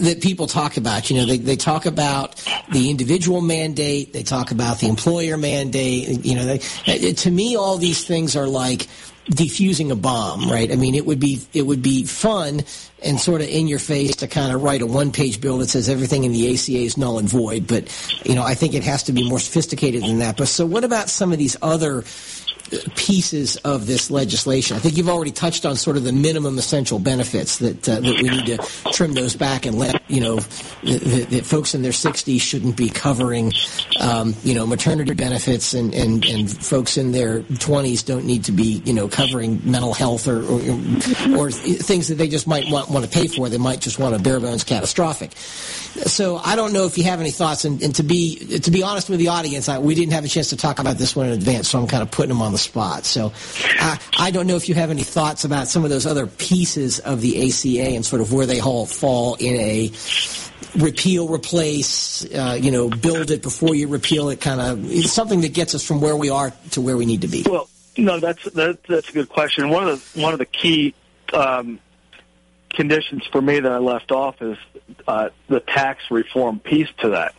[0.00, 1.10] that people talk about.
[1.10, 2.36] You know, they, they talk about
[2.72, 6.24] the individual mandate, they talk about the employer mandate.
[6.24, 8.88] You know, they, uh, to me, all these things are like
[9.30, 10.70] defusing a bomb, right?
[10.70, 12.62] I mean, it would be it would be fun
[13.02, 15.68] and sort of in your face to kind of write a one page bill that
[15.68, 17.66] says everything in the ACA is null and void.
[17.66, 17.92] But
[18.24, 20.36] you know, I think it has to be more sophisticated than that.
[20.36, 22.04] But so, what about some of these other
[22.94, 24.76] pieces of this legislation.
[24.76, 28.22] I think you've already touched on sort of the minimum essential benefits that uh, that
[28.22, 28.58] we need to
[28.92, 32.88] trim those back and let you know that, that folks in their 60s shouldn't be
[32.88, 33.52] covering
[34.00, 38.52] um, you know maternity benefits and, and, and folks in their 20s don't need to
[38.52, 40.60] be you know covering mental health or or,
[41.36, 43.48] or things that they just might want, want to pay for.
[43.48, 45.32] They might just want a bare bones catastrophic.
[45.36, 47.64] So I don't know if you have any thoughts.
[47.64, 50.28] And, and to be to be honest with the audience, I, we didn't have a
[50.28, 52.52] chance to talk about this one in advance, so I'm kind of putting them on
[52.52, 53.04] the spot.
[53.04, 53.32] So
[53.78, 56.98] I, I don't know if you have any thoughts about some of those other pieces
[56.98, 59.92] of the ACA and sort of where they all fall in a
[60.76, 65.54] repeal, replace, uh, you know, build it before you repeal it, kind of something that
[65.54, 67.44] gets us from where we are to where we need to be.
[67.48, 69.70] Well, no, that's that, that's a good question.
[69.70, 70.94] One of the one of the key
[71.32, 71.80] um,
[72.70, 74.58] conditions for me that I left off is
[75.08, 77.34] uh, the tax reform piece to that,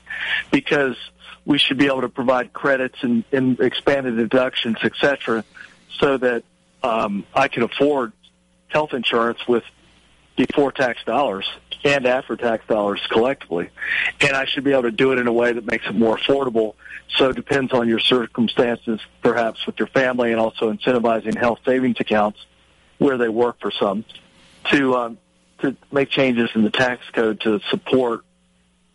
[0.52, 0.98] because
[1.48, 5.46] we should be able to provide credits and, and expanded deductions, et cetera,
[5.98, 6.44] so that
[6.84, 8.12] um, I can afford
[8.68, 9.64] health insurance with
[10.36, 11.50] before tax dollars
[11.86, 13.70] and after tax dollars collectively.
[14.20, 16.18] And I should be able to do it in a way that makes it more
[16.18, 16.76] affordable.
[17.16, 21.96] So it depends on your circumstances, perhaps with your family, and also incentivizing health savings
[22.02, 22.46] accounts
[22.98, 24.04] where they work for some
[24.72, 25.18] to um,
[25.60, 28.26] to make changes in the tax code to support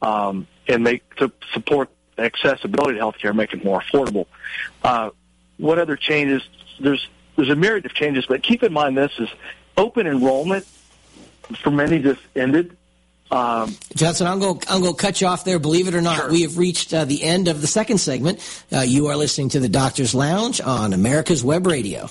[0.03, 1.89] um, and make to support
[2.19, 4.27] accessibility to healthcare, make it more affordable.
[4.83, 5.11] Uh,
[5.59, 6.43] what other changes?
[6.81, 9.29] There's there's a myriad of changes, but keep in mind this is
[9.77, 10.67] open enrollment
[11.63, 12.77] for many just ended.
[13.31, 15.59] Um, Judson, I'm going, I'm going to cut you off there.
[15.59, 16.31] Believe it or not, sure.
[16.31, 18.41] we have reached uh, the end of the second segment.
[18.71, 22.11] Uh, you are listening to the Doctor's Lounge on America's Web Radio.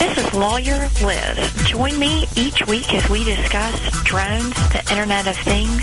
[0.00, 1.52] This is Lawyer Liz.
[1.66, 5.82] Join me each week as we discuss drones, the Internet of Things,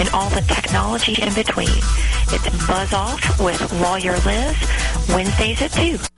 [0.00, 1.68] and all the technology in between.
[1.68, 4.56] It's Buzz Off with Lawyer Liz,
[5.08, 6.11] Wednesdays at 2.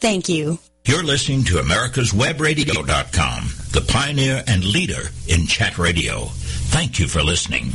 [0.00, 0.58] Thank you.
[0.86, 6.24] You're listening to America's AmericasWebRadio.com, the pioneer and leader in chat radio.
[6.72, 7.72] Thank you for listening.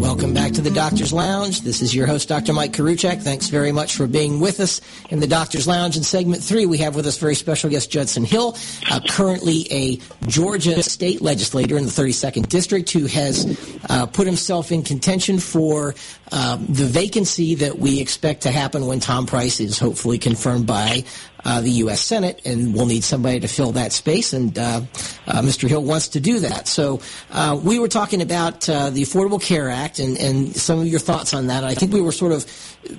[0.00, 1.62] Welcome back to the Doctor's Lounge.
[1.62, 2.52] This is your host, Dr.
[2.52, 3.22] Mike Koriwchak.
[3.22, 5.96] Thanks very much for being with us in the Doctor's Lounge.
[5.96, 8.56] In segment three, we have with us very special guest Judson Hill,
[8.90, 14.70] uh, currently a Georgia state legislator in the 32nd District who has uh, put himself
[14.70, 15.94] in contention for
[16.32, 21.04] uh, the vacancy that we expect to happen when Tom Price is hopefully confirmed by
[21.44, 22.00] uh, the U.S.
[22.00, 24.32] Senate, and we'll need somebody to fill that space.
[24.32, 24.80] And uh,
[25.26, 25.68] uh, Mr.
[25.68, 26.66] Hill wants to do that.
[26.66, 30.86] So uh, we were talking about uh, the Affordable Care Act and, and some of
[30.86, 31.64] your thoughts on that.
[31.64, 32.46] I think we were sort of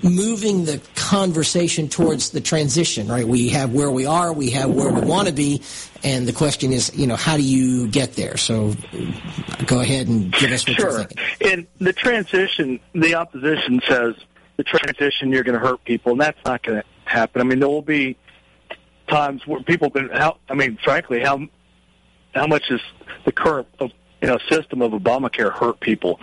[0.03, 3.07] moving the conversation towards the transition.
[3.07, 3.27] Right?
[3.27, 5.63] We have where we are, we have where we want to be,
[6.05, 8.37] and the question is, you know, how do you get there?
[8.37, 8.75] So
[9.65, 10.91] go ahead and give us what sure.
[10.91, 11.17] you're thinking.
[11.39, 14.13] In the transition, the opposition says
[14.55, 17.41] the transition you're going to hurt people, and that's not going to happen.
[17.41, 18.17] I mean, there will be
[19.07, 20.09] times where people can.
[20.09, 21.47] How, I mean, frankly, how
[22.35, 22.81] how much is
[23.25, 23.89] the current you
[24.21, 26.19] know system of Obamacare hurt people?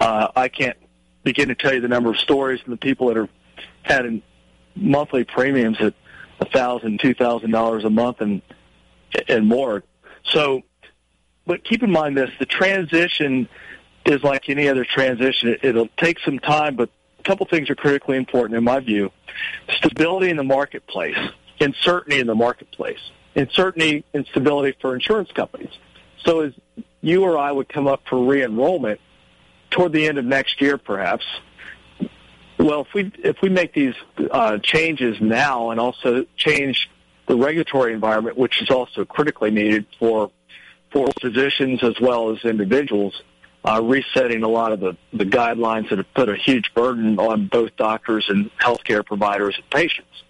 [0.00, 0.78] Uh, I can't
[1.24, 3.28] begin to tell you the number of stories and the people that are
[3.82, 4.22] having
[4.76, 5.94] monthly premiums at
[6.38, 8.40] a thousand, two thousand dollars a month and
[9.28, 9.82] and more.
[10.24, 10.62] So,
[11.46, 13.48] but keep in mind this: the transition
[14.04, 15.50] is like any other transition.
[15.50, 19.10] It, it'll take some time, but a couple things are critically important in my view:
[19.70, 21.18] stability in the marketplace,
[21.60, 23.00] and certainty in the marketplace,
[23.34, 25.72] and certainty and stability for insurance companies.
[26.24, 26.52] So, as
[27.00, 29.00] you or I would come up for re-enrollment
[29.70, 31.24] toward the end of next year, perhaps.
[32.58, 33.94] Well, if we if we make these
[34.30, 36.88] uh, changes now and also change
[37.26, 40.30] the regulatory environment, which is also critically needed for
[40.92, 43.20] for physicians as well as individuals,
[43.64, 47.48] uh, resetting a lot of the, the guidelines that have put a huge burden on
[47.48, 50.22] both doctors and healthcare providers and patients.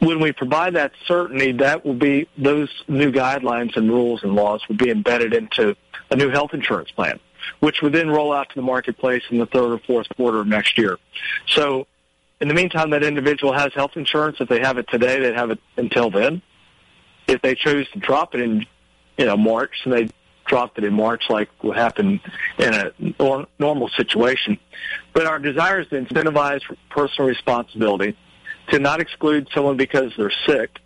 [0.00, 4.66] When we provide that certainty, that will be those new guidelines and rules and laws
[4.68, 5.76] will be embedded into
[6.10, 7.20] a new health insurance plan,
[7.60, 10.48] which would then roll out to the marketplace in the third or fourth quarter of
[10.48, 10.98] next year.
[11.46, 11.86] So
[12.40, 14.36] in the meantime, that individual has health insurance.
[14.40, 16.42] If they have it today, they'd have it until then.
[17.26, 18.64] If they choose to drop it in,
[19.16, 20.08] you know, March, and they
[20.46, 22.20] dropped it in March, like would happen
[22.58, 22.92] in a
[23.58, 24.58] normal situation.
[25.12, 28.16] But our desire is to incentivize personal responsibility,
[28.70, 30.78] to not exclude someone because they're sick,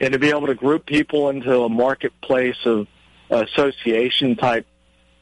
[0.00, 2.88] and to be able to group people into a marketplace of
[3.30, 4.66] association type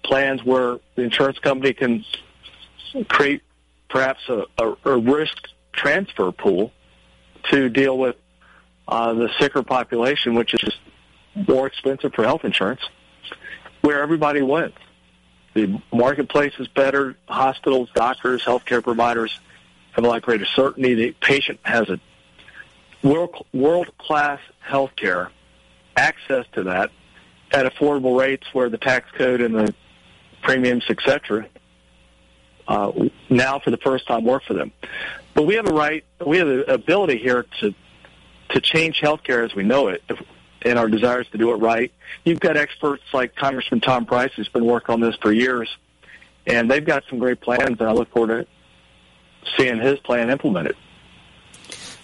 [0.02, 2.04] plans where the insurance company can
[3.08, 3.42] create
[3.88, 6.72] perhaps a, a, a risk transfer pool
[7.50, 8.16] to deal with
[8.88, 10.78] uh, the sicker population, which is just
[11.48, 12.80] more expensive for health insurance,
[13.80, 14.74] where everybody wins.
[15.54, 17.16] The marketplace is better.
[17.28, 19.38] Hospitals, doctors, healthcare providers
[19.92, 20.94] have a lot greater certainty.
[20.94, 22.00] The patient has a
[23.02, 25.30] world world class healthcare
[25.96, 26.90] access to that
[27.52, 29.74] at affordable rates, where the tax code and the
[30.42, 31.46] premiums, etc.,
[32.68, 32.92] uh,
[33.28, 34.72] now for the first time work for them.
[35.34, 37.74] But we have a right, we have the ability here to
[38.50, 40.22] to change healthcare as we know it, if,
[40.62, 41.92] and our desires to do it right.
[42.24, 45.68] You've got experts like Congressman Tom Price, who's been working on this for years,
[46.46, 50.76] and they've got some great plans, and I look forward to seeing his plan implemented.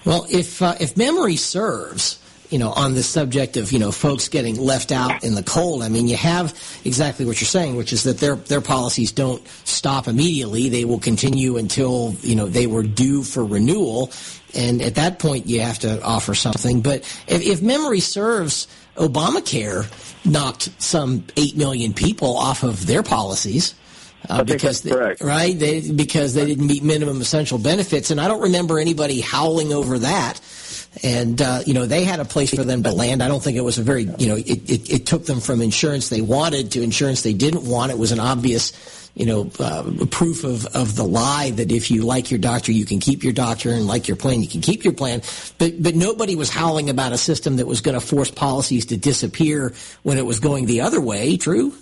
[0.05, 2.19] Well, if uh, if memory serves,
[2.51, 5.83] you know, on the subject of, you know, folks getting left out in the cold.
[5.83, 6.53] I mean, you have
[6.85, 10.69] exactly what you're saying, which is that their, their policies don't stop immediately.
[10.69, 14.11] They will continue until, you know, they were due for renewal.
[14.55, 16.81] And at that point, you have to offer something.
[16.81, 19.87] But if, if memory serves, Obamacare
[20.25, 23.75] knocked some 8 million people off of their policies.
[24.29, 28.43] Uh, because they, right they because they didn't meet minimum essential benefits and I don't
[28.43, 30.39] remember anybody howling over that
[31.03, 33.23] and uh, you know they had a place for them to land.
[33.23, 35.63] I don't think it was a very you know it, it, it took them from
[35.63, 37.93] insurance they wanted to insurance they didn't want.
[37.93, 38.73] It was an obvious
[39.15, 42.85] you know, uh, proof of, of the lie that if you like your doctor, you
[42.85, 45.23] can keep your doctor, and like your plan, you can keep your plan.
[45.59, 48.97] But but nobody was howling about a system that was going to force policies to
[48.97, 51.37] disappear when it was going the other way.
[51.37, 51.75] True.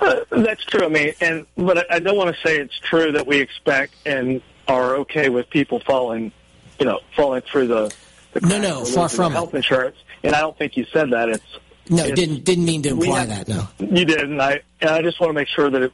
[0.00, 0.84] Uh, that's true.
[0.84, 4.42] I mean, and but I don't want to say it's true that we expect and
[4.68, 6.32] are okay with people falling
[6.78, 7.94] you know, falling through the,
[8.32, 9.58] the no, no, far from health it.
[9.58, 9.96] insurance.
[10.22, 11.28] And I don't think you said that.
[11.28, 11.44] It's
[11.88, 13.48] no, it's, didn't didn't mean to imply have, that.
[13.48, 14.40] No, you didn't.
[14.40, 15.92] I and I just want to make sure that it,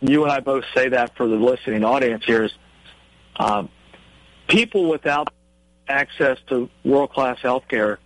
[0.00, 2.52] you and I both say that for the listening audience here is
[3.36, 3.68] um,
[4.48, 5.28] people without
[5.88, 7.98] access to world class health care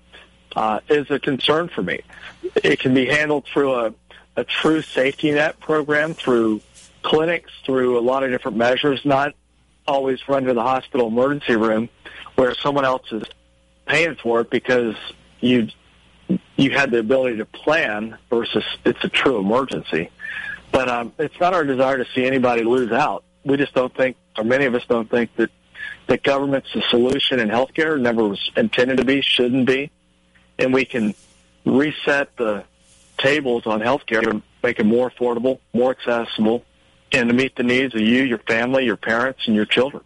[0.56, 2.00] uh, is a concern for me.
[2.56, 3.94] It can be handled through a,
[4.36, 6.60] a true safety net program, through
[7.02, 9.34] clinics, through a lot of different measures, not
[9.88, 11.88] always run to the hospital emergency room
[12.36, 13.24] where someone else is
[13.86, 14.94] paying for it because
[15.40, 15.68] you
[16.56, 20.10] you had the ability to plan versus it's a true emergency.
[20.70, 23.24] But um, it's not our desire to see anybody lose out.
[23.44, 25.50] We just don't think, or many of us don't think that
[26.08, 27.98] that government's the solution in healthcare.
[27.98, 29.90] Never was intended to be, shouldn't be,
[30.58, 31.14] and we can
[31.64, 32.64] reset the
[33.16, 36.64] tables on healthcare make it more affordable, more accessible,
[37.12, 40.02] and to meet the needs of you, your family, your parents, and your children.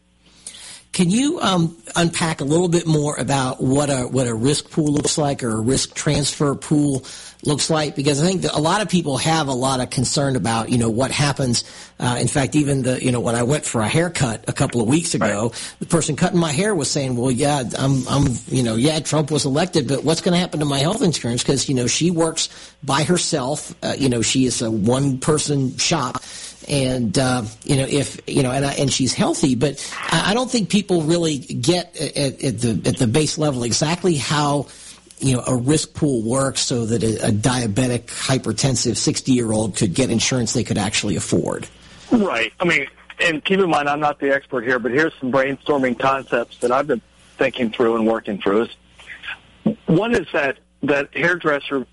[0.92, 4.92] Can you um, unpack a little bit more about what a what a risk pool
[4.92, 7.06] looks like or a risk transfer pool
[7.44, 7.96] looks like?
[7.96, 10.90] Because I think a lot of people have a lot of concern about you know
[10.90, 11.64] what happens.
[11.98, 14.82] Uh, in fact, even the you know when I went for a haircut a couple
[14.82, 15.76] of weeks ago, right.
[15.78, 19.30] the person cutting my hair was saying, "Well, yeah, I'm I'm you know yeah, Trump
[19.30, 21.42] was elected, but what's going to happen to my health insurance?
[21.42, 22.50] Because you know she works
[22.82, 23.74] by herself.
[23.82, 26.22] Uh, you know she is a one person shop."
[26.68, 30.50] And uh, you know if you know and, I, and she's healthy but I, don't
[30.50, 34.66] think people really get at, at, the at the base level exactly how
[35.18, 39.76] you know a risk pool works so that a, a diabetic hypertensive 60 year old
[39.76, 41.68] could get insurance they could actually afford.
[42.10, 42.52] Right.
[42.60, 42.86] I mean
[43.20, 46.72] and keep in mind i'm not the expert here but here's some brainstorming concepts that
[46.72, 47.02] i've been
[47.42, 48.68] thinking through and working through.
[49.86, 51.86] One is that that hairdresser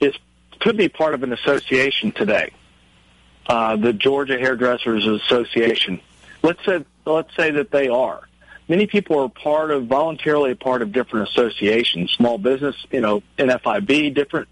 [0.00, 0.14] is
[0.60, 2.52] could be part of an association today
[3.46, 6.00] uh, the Georgia Hairdressers Association.
[6.42, 8.28] Let's say let's say that they are.
[8.68, 13.22] Many people are part of voluntarily a part of different associations, small business, you know,
[13.38, 14.48] NFIB, different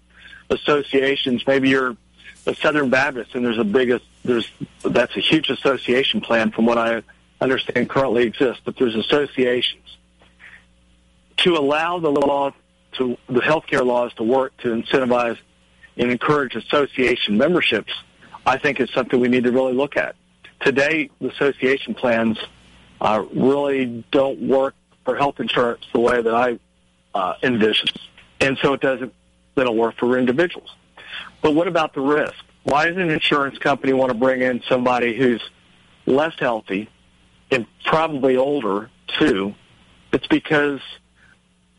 [0.51, 1.45] associations.
[1.47, 1.97] Maybe you're
[2.45, 4.49] a Southern Baptist, and there's a biggest there's
[4.83, 7.01] that's a huge association plan from what I
[7.41, 8.61] understand currently exists.
[8.63, 9.97] But there's associations
[11.37, 12.51] to allow the law
[12.93, 15.37] to the healthcare laws to work to incentivize
[15.97, 17.91] and encourage association memberships
[18.45, 20.15] I think is something we need to really look at.
[20.61, 22.37] Today, the association plans
[23.01, 24.75] uh, really don't work
[25.05, 26.59] for health insurance the way that I
[27.13, 27.87] uh, envision,
[28.39, 29.13] and so it doesn't.
[29.55, 30.73] They don't work for individuals.
[31.41, 32.33] But what about the risk?
[32.63, 35.41] Why does an insurance company want to bring in somebody who's
[36.05, 36.89] less healthy
[37.51, 38.89] and probably older
[39.19, 39.53] too?
[40.11, 40.79] It's because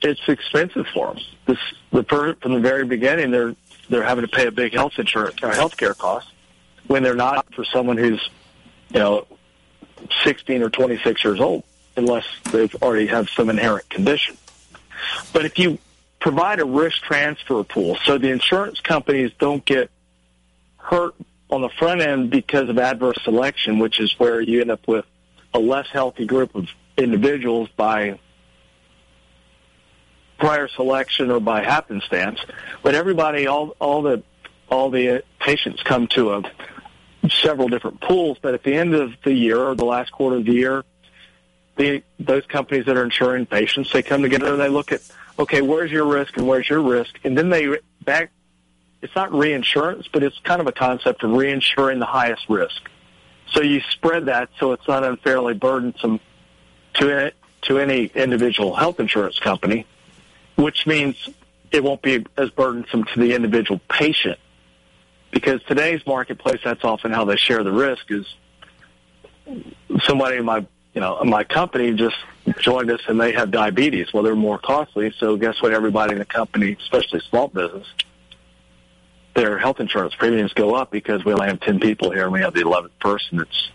[0.02, 1.22] it's expensive for them.
[1.46, 1.58] This,
[1.90, 2.04] the,
[2.40, 3.56] from the very beginning, they're
[3.88, 6.28] they're having to pay a big health insurance or health care cost
[6.86, 8.28] when they're not for someone who's,
[8.90, 9.26] you know,
[10.22, 11.64] 16 or 26 years old,
[11.96, 14.36] unless they've already have some inherent condition.
[15.32, 15.78] But if you
[16.20, 19.90] provide a risk transfer pool so the insurance companies don't get
[20.78, 21.14] hurt
[21.50, 25.04] on the front end because of adverse selection, which is where you end up with
[25.52, 28.18] a less healthy group of individuals by
[30.38, 32.40] prior selection or by happenstance.
[32.82, 34.22] But everybody, all all the
[34.68, 36.42] all the patients come to a
[37.30, 40.44] several different pools, but at the end of the year or the last quarter of
[40.44, 40.84] the year,
[41.76, 45.00] the, those companies that are insuring patients, they come together and they look at,
[45.38, 47.18] okay, where's your risk and where's your risk?
[47.24, 48.30] And then they back,
[49.02, 52.88] it's not reinsurance, but it's kind of a concept of reinsuring the highest risk.
[53.50, 56.20] So you spread that so it's not unfairly burdensome
[56.94, 59.86] to, to any individual health insurance company,
[60.56, 61.28] which means
[61.70, 64.38] it won't be as burdensome to the individual patient
[65.34, 68.10] because today's marketplace, that's often how they share the risk.
[68.10, 68.24] Is
[70.04, 70.64] somebody in my
[70.94, 72.16] you know my company just
[72.60, 74.12] joined us and they have diabetes.
[74.14, 75.12] Well, they're more costly.
[75.18, 75.74] So guess what?
[75.74, 77.86] Everybody in the company, especially small business,
[79.34, 82.40] their health insurance premiums go up because we only have ten people here and we
[82.40, 83.70] have the eleventh person that's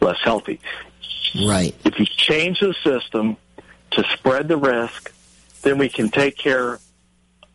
[0.00, 0.60] less healthy.
[1.46, 1.74] Right.
[1.84, 3.36] If you change the system
[3.92, 5.14] to spread the risk,
[5.62, 6.80] then we can take care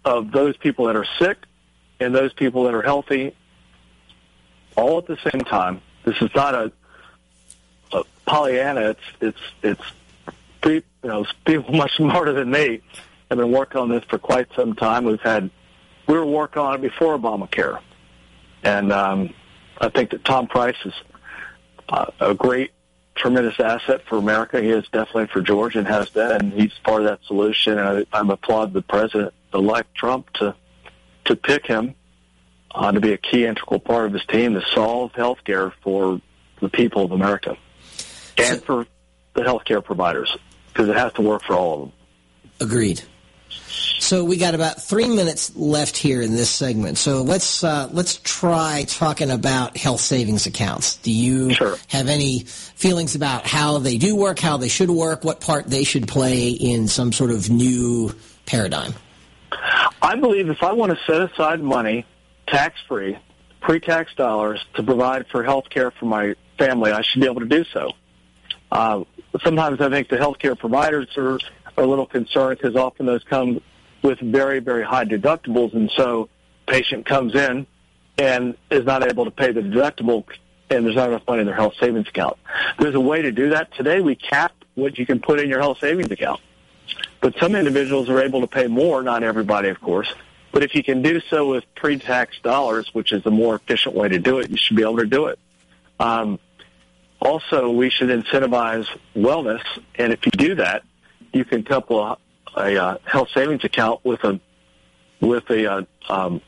[0.06, 1.38] of those people that are sick
[2.00, 3.36] and those people that are healthy
[4.76, 5.82] all at the same time.
[6.04, 6.72] This is not a,
[7.92, 8.92] a Pollyanna.
[8.92, 9.82] It's it's it's
[10.66, 12.82] you know people much smarter than me
[13.30, 15.04] have been working on this for quite some time.
[15.04, 15.50] We've had
[16.08, 17.80] we were working on it before Obamacare,
[18.64, 19.34] and um,
[19.80, 20.94] I think that Tom Price is
[21.90, 22.72] uh, a great,
[23.16, 24.62] tremendous asset for America.
[24.62, 27.78] He is definitely for Georgia and has been, and he's part of that solution.
[27.78, 30.56] And I, I applaud the president elect Trump to
[31.28, 31.96] to pick him
[32.74, 36.22] uh, to be a key integral part of his team to solve health care for
[36.62, 37.58] the people of America
[38.38, 38.86] and for
[39.34, 40.36] the healthcare providers
[40.68, 41.92] because it has to work for all of them.
[42.60, 43.02] Agreed.
[44.00, 46.98] So we got about three minutes left here in this segment.
[46.98, 50.98] So let's uh, let's try talking about health savings accounts.
[50.98, 51.78] Do you sure.
[51.88, 55.84] have any feelings about how they do work, how they should work, what part they
[55.84, 58.14] should play in some sort of new
[58.46, 58.94] paradigm?
[59.52, 62.06] I believe if I want to set aside money,
[62.48, 63.18] tax free,
[63.62, 67.42] pre tax dollars, to provide for health care for my family, I should be able
[67.42, 67.92] to do so.
[68.72, 69.04] Uh,
[69.44, 71.40] sometimes I think the healthcare providers are,
[71.78, 73.62] are a little concerned because often those come
[74.02, 76.30] with very, very high deductibles, and so
[76.68, 77.66] patient comes in
[78.18, 80.26] and is not able to pay the deductible,
[80.70, 82.38] and there's not enough money in their health savings account.
[82.80, 83.74] There's a way to do that.
[83.74, 86.42] Today, we cap what you can put in your health savings account.
[87.22, 90.14] But some individuals are able to pay more, not everybody, of course.
[90.52, 94.10] But if you can do so with pre-tax dollars, which is a more efficient way
[94.10, 95.40] to do it, you should be able to do it.
[96.00, 96.40] Um,
[97.20, 99.62] also we should incentivize wellness,
[99.96, 100.84] and if you do that,
[101.34, 102.18] you can couple a,
[102.56, 104.40] a uh, health savings account with a
[105.20, 106.42] with a uh, um,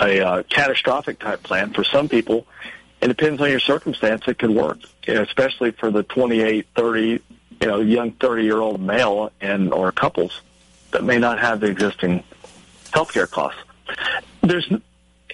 [0.00, 2.46] a uh, catastrophic type plan for some people.
[3.00, 4.22] It depends on your circumstance.
[4.28, 7.20] It could work, especially for the 28, 30,
[7.62, 10.40] you know, young 30 year old male and or couples
[10.90, 12.24] that may not have the existing
[12.90, 13.60] healthcare costs.
[14.42, 14.68] There's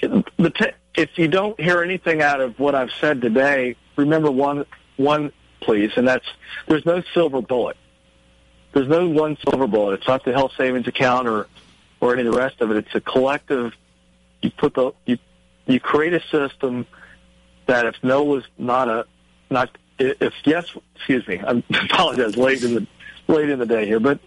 [0.02, 4.66] the if you don't hear anything out of what I've said today, remember one
[4.98, 6.26] one please, and that's
[6.66, 7.78] there's no silver bullet.
[8.72, 9.94] There's no one silver bullet.
[9.94, 11.46] It's not the health savings account or
[12.00, 12.76] or any of the rest of it.
[12.76, 13.72] It's a collective.
[14.42, 15.16] You put the you
[15.66, 16.86] you create a system
[17.64, 19.06] that if no was not a
[19.48, 22.86] not if yes excuse me I apologize late in the
[23.26, 24.20] late in the day here but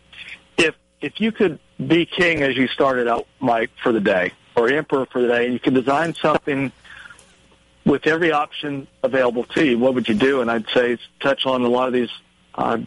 [0.58, 4.70] if if you could be king as you started out Mike for the day or
[4.70, 6.72] emperor for the day and you could design something
[7.86, 10.42] with every option available to you what would you do?
[10.42, 12.12] And I'd say touch on a lot of these
[12.56, 12.78] uh,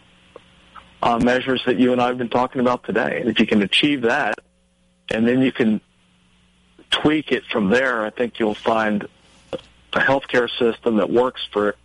[1.01, 3.19] uh, measures that you and I have been talking about today.
[3.19, 4.35] And if you can achieve that
[5.09, 5.81] and then you can
[6.91, 9.07] tweak it from there I think you'll find
[9.51, 11.75] a healthcare system that works for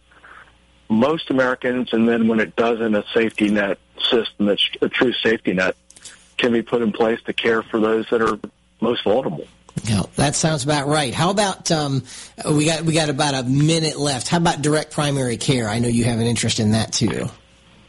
[0.90, 3.78] most Americans, and then when it doesn't, a safety net
[4.10, 5.76] system that's a true safety net
[6.36, 8.38] can be put in place to care for those that are
[8.80, 9.46] most vulnerable.
[9.84, 11.14] Yeah, that sounds about right.
[11.14, 12.02] How about um,
[12.50, 14.28] we got we got about a minute left?
[14.28, 15.68] How about direct primary care?
[15.68, 17.28] I know you have an interest in that too.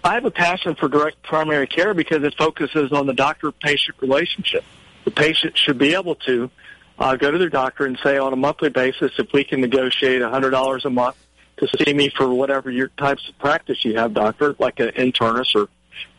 [0.04, 4.64] I have a passion for direct primary care because it focuses on the doctor-patient relationship.
[5.06, 6.50] The patient should be able to
[6.98, 10.22] uh, go to their doctor and say on a monthly basis if we can negotiate
[10.22, 11.18] $100 a month
[11.58, 15.56] to see me for whatever your types of practice you have, doctor, like an internist
[15.56, 15.70] or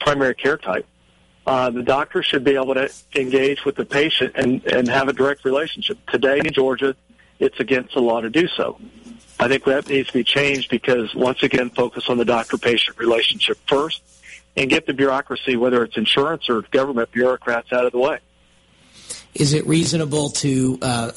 [0.01, 0.87] primary care type.
[1.47, 5.12] Uh, the doctor should be able to engage with the patient and, and have a
[5.12, 5.99] direct relationship.
[6.09, 6.95] Today in Georgia,
[7.41, 8.78] it's against the law to do so.
[9.41, 13.59] I think that needs to be changed because once again, focus on the doctor-patient relationship
[13.66, 14.01] first
[14.57, 18.18] and get the bureaucracy, whether it's insurance or government bureaucrats, out of the way.
[19.35, 21.11] Is it reasonable to uh,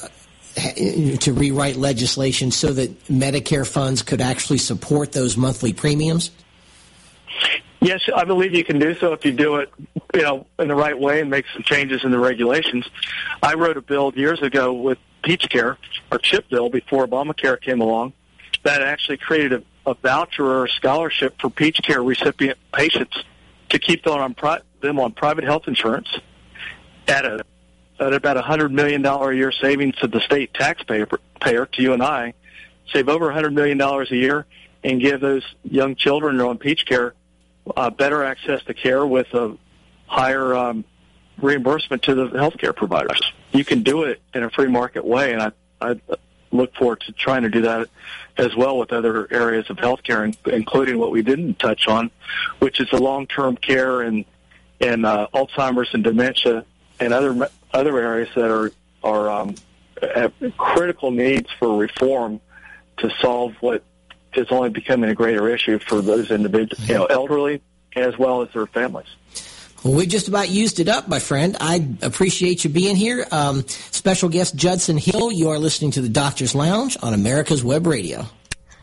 [0.56, 6.30] to rewrite legislation so that Medicare funds could actually support those monthly premiums?
[7.80, 9.70] Yes, I believe you can do so if you do it,
[10.14, 12.88] you know, in the right way and make some changes in the regulations.
[13.42, 15.76] I wrote a bill years ago with Peach Care,
[16.10, 18.14] or CHIP bill, before Obamacare came along,
[18.62, 23.22] that actually created a, a voucher or a scholarship for Peach Care recipient patients
[23.68, 26.08] to keep them on, pri- them on private health insurance
[27.06, 27.44] at a
[27.98, 31.06] at about a hundred million dollar a year savings to the state taxpayer
[31.40, 32.34] payer to you and I,
[32.92, 34.46] save over a hundred million dollars a year,
[34.84, 37.14] and give those young children on peach care
[37.76, 39.56] uh, better access to care with a
[40.06, 40.84] higher um,
[41.38, 43.20] reimbursement to the healthcare providers.
[43.52, 45.96] You can do it in a free market way, and I, I
[46.52, 47.88] look forward to trying to do that
[48.36, 52.10] as well with other areas of healthcare, including what we didn't touch on,
[52.58, 54.24] which is the long-term care and
[54.78, 56.64] and uh, Alzheimer's and dementia
[57.00, 58.72] and other other areas that are
[59.02, 59.54] are um,
[60.14, 62.40] have critical needs for reform
[62.98, 63.84] to solve what
[64.34, 67.62] is only becoming a greater issue for those individuals, you know, elderly
[67.94, 69.06] as well as their families.
[69.84, 71.56] Well, we just about used it up, my friend.
[71.60, 73.26] I appreciate you being here.
[73.30, 75.30] Um, special guest Judson Hill.
[75.30, 78.26] You are listening to the Doctor's Lounge on America's Web Radio.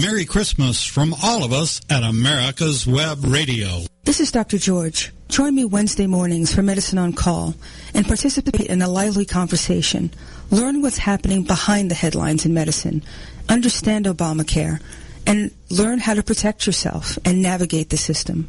[0.00, 3.82] Merry Christmas from all of us at America's Web Radio.
[4.04, 4.58] This is Dr.
[4.58, 5.12] George.
[5.28, 7.54] Join me Wednesday mornings for Medicine on Call
[7.94, 10.10] and participate in a lively conversation.
[10.50, 13.02] Learn what's happening behind the headlines in medicine.
[13.48, 14.80] Understand Obamacare
[15.26, 18.48] and learn how to protect yourself and navigate the system.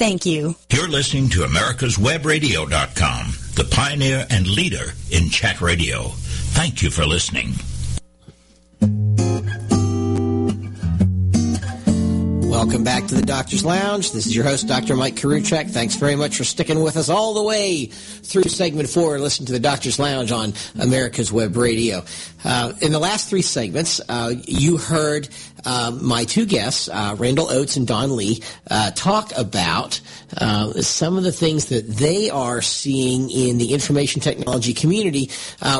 [0.00, 0.56] Thank you.
[0.72, 6.04] You're listening to America'sWebRadio.com, the pioneer and leader in chat radio.
[6.54, 7.52] Thank you for listening.
[12.50, 14.12] Welcome back to the Doctor's Lounge.
[14.12, 14.96] This is your host, Dr.
[14.96, 15.70] Mike Koriwchak.
[15.70, 19.46] Thanks very much for sticking with us all the way through segment four and listen
[19.46, 22.04] to the Doctor's Lounge on America's Web Radio.
[22.44, 25.28] Uh, in the last three segments, uh, you heard
[25.64, 30.00] uh, my two guests, uh, Randall Oates and Don Lee, uh, talk about
[30.36, 35.30] uh, some of the things that they are seeing in the information technology community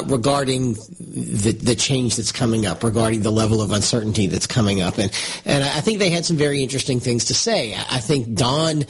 [0.07, 4.99] regarding the, the change that's coming up, regarding the level of uncertainty that's coming up.
[4.99, 5.13] And,
[5.45, 7.75] and I think they had some very interesting things to say.
[7.75, 8.85] I think Don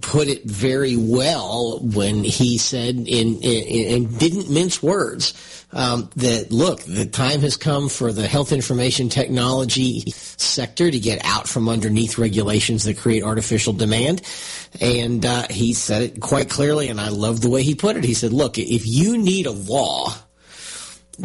[0.00, 5.34] put it very well when he said, in, and didn't mince words,
[5.72, 11.24] um, that look, the time has come for the health information technology sector to get
[11.24, 14.22] out from underneath regulations that create artificial demand.
[14.80, 18.04] And uh, he said it quite clearly, and I love the way he put it.
[18.04, 20.14] He said, look, if you need a law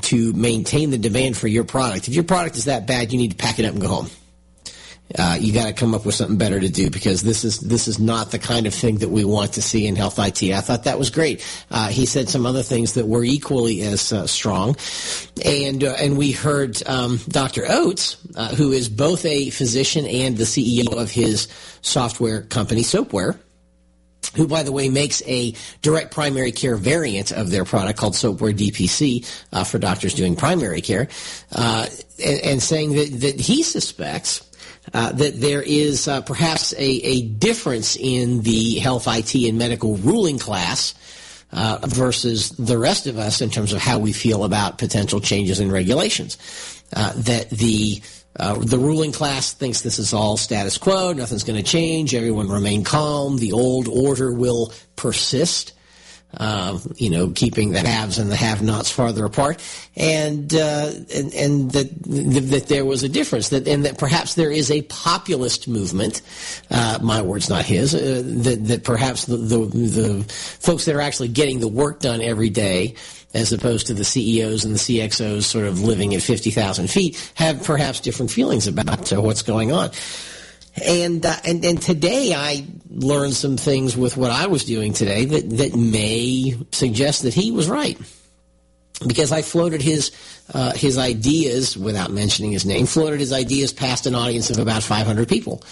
[0.03, 3.31] to maintain the demand for your product, if your product is that bad, you need
[3.31, 4.09] to pack it up and go home
[5.17, 7.87] uh, you got to come up with something better to do because this is this
[7.87, 10.43] is not the kind of thing that we want to see in health IT.
[10.43, 11.45] I thought that was great.
[11.71, 14.75] Uh, he said some other things that were equally as uh, strong,
[15.43, 17.65] and uh, and we heard um, Dr.
[17.67, 21.47] Oates, uh, who is both a physician and the CEO of his
[21.81, 23.39] software company, Soapware
[24.35, 28.53] who, by the way, makes a direct primary care variant of their product called Soapware
[28.53, 31.07] DPC uh, for doctors doing primary care,
[31.53, 31.87] uh,
[32.23, 34.48] and, and, saying that, that he suspects
[34.93, 39.95] uh, that there is uh, perhaps a, a, difference in the health IT and medical
[39.97, 40.93] ruling class
[41.51, 45.59] uh, versus the rest of us in terms of how we feel about potential changes
[45.59, 46.37] in regulations.
[46.95, 48.01] Uh, that the
[48.35, 52.47] uh, the ruling class thinks this is all status quo, nothing's going to change, everyone
[52.47, 55.73] remain calm, the old order will persist
[56.37, 59.61] uh, you know, keeping the haves and the have-nots farther apart,
[59.95, 61.89] and uh, and, and that
[62.49, 66.21] that there was a difference, that and that perhaps there is a populist movement.
[66.69, 67.95] Uh, my words, not his.
[67.95, 70.23] Uh, that that perhaps the, the the
[70.59, 72.95] folks that are actually getting the work done every day
[73.33, 77.63] as opposed to the CEOs and the CXOs sort of living at 50,000 feet, have
[77.63, 79.91] perhaps different feelings about uh, what's going on.
[80.83, 85.25] And, uh, and and today I learned some things with what I was doing today
[85.25, 87.97] that that may suggest that he was right
[89.07, 90.11] because I floated his
[90.53, 92.85] uh, his ideas without mentioning his name.
[92.85, 95.63] Floated his ideas past an audience of about 500 people.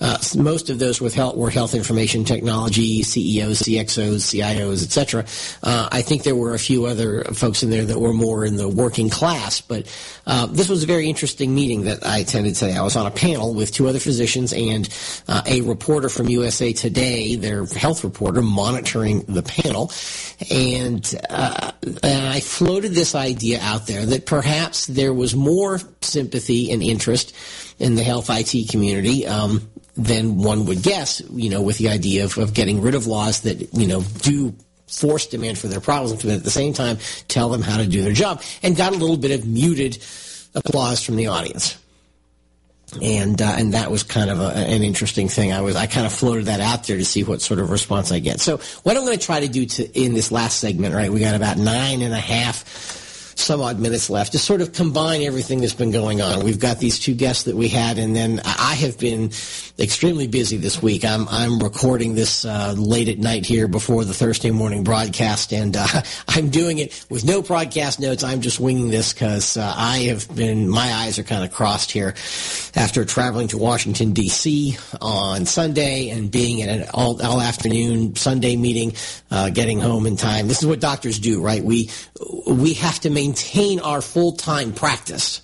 [0.00, 5.24] Uh, most of those with health, were health information technology CEOs, CXOs, CIOs, etc.
[5.62, 8.56] Uh, I think there were a few other folks in there that were more in
[8.56, 9.86] the working class, but
[10.26, 12.76] uh, this was a very interesting meeting that I attended today.
[12.76, 14.88] I was on a panel with two other physicians and
[15.26, 19.90] uh, a reporter from USA Today, their health reporter, monitoring the panel,
[20.50, 21.72] and, uh,
[22.02, 27.34] and I floated this idea out there that perhaps there was more sympathy and interest
[27.78, 32.24] in the health IT community um, than one would guess, you know, with the idea
[32.24, 34.54] of, of getting rid of laws that, you know, do
[34.86, 36.98] force demand for their problems, but at the same time
[37.28, 39.98] tell them how to do their job, and got a little bit of muted
[40.54, 41.78] applause from the audience.
[43.02, 45.52] And uh, and that was kind of a, an interesting thing.
[45.52, 48.10] I was I kind of floated that out there to see what sort of response
[48.10, 48.40] I get.
[48.40, 51.12] So what I'm going to try to do to in this last segment, right?
[51.12, 52.64] We got about nine and a half
[53.48, 56.44] some odd minutes left to sort of combine everything that's been going on.
[56.44, 59.30] We've got these two guests that we had, and then I have been
[59.78, 61.02] extremely busy this week.
[61.02, 65.74] I'm I'm recording this uh, late at night here before the Thursday morning broadcast, and
[65.78, 65.86] uh,
[66.28, 68.22] I'm doing it with no broadcast notes.
[68.22, 71.90] I'm just winging this because uh, I have been my eyes are kind of crossed
[71.90, 72.14] here
[72.76, 74.76] after traveling to Washington D.C.
[75.00, 78.92] on Sunday and being at an all, all afternoon Sunday meeting,
[79.30, 80.48] uh, getting home in time.
[80.48, 81.64] This is what doctors do, right?
[81.64, 81.88] We
[82.46, 83.37] we have to maintain
[83.80, 85.42] our full time practice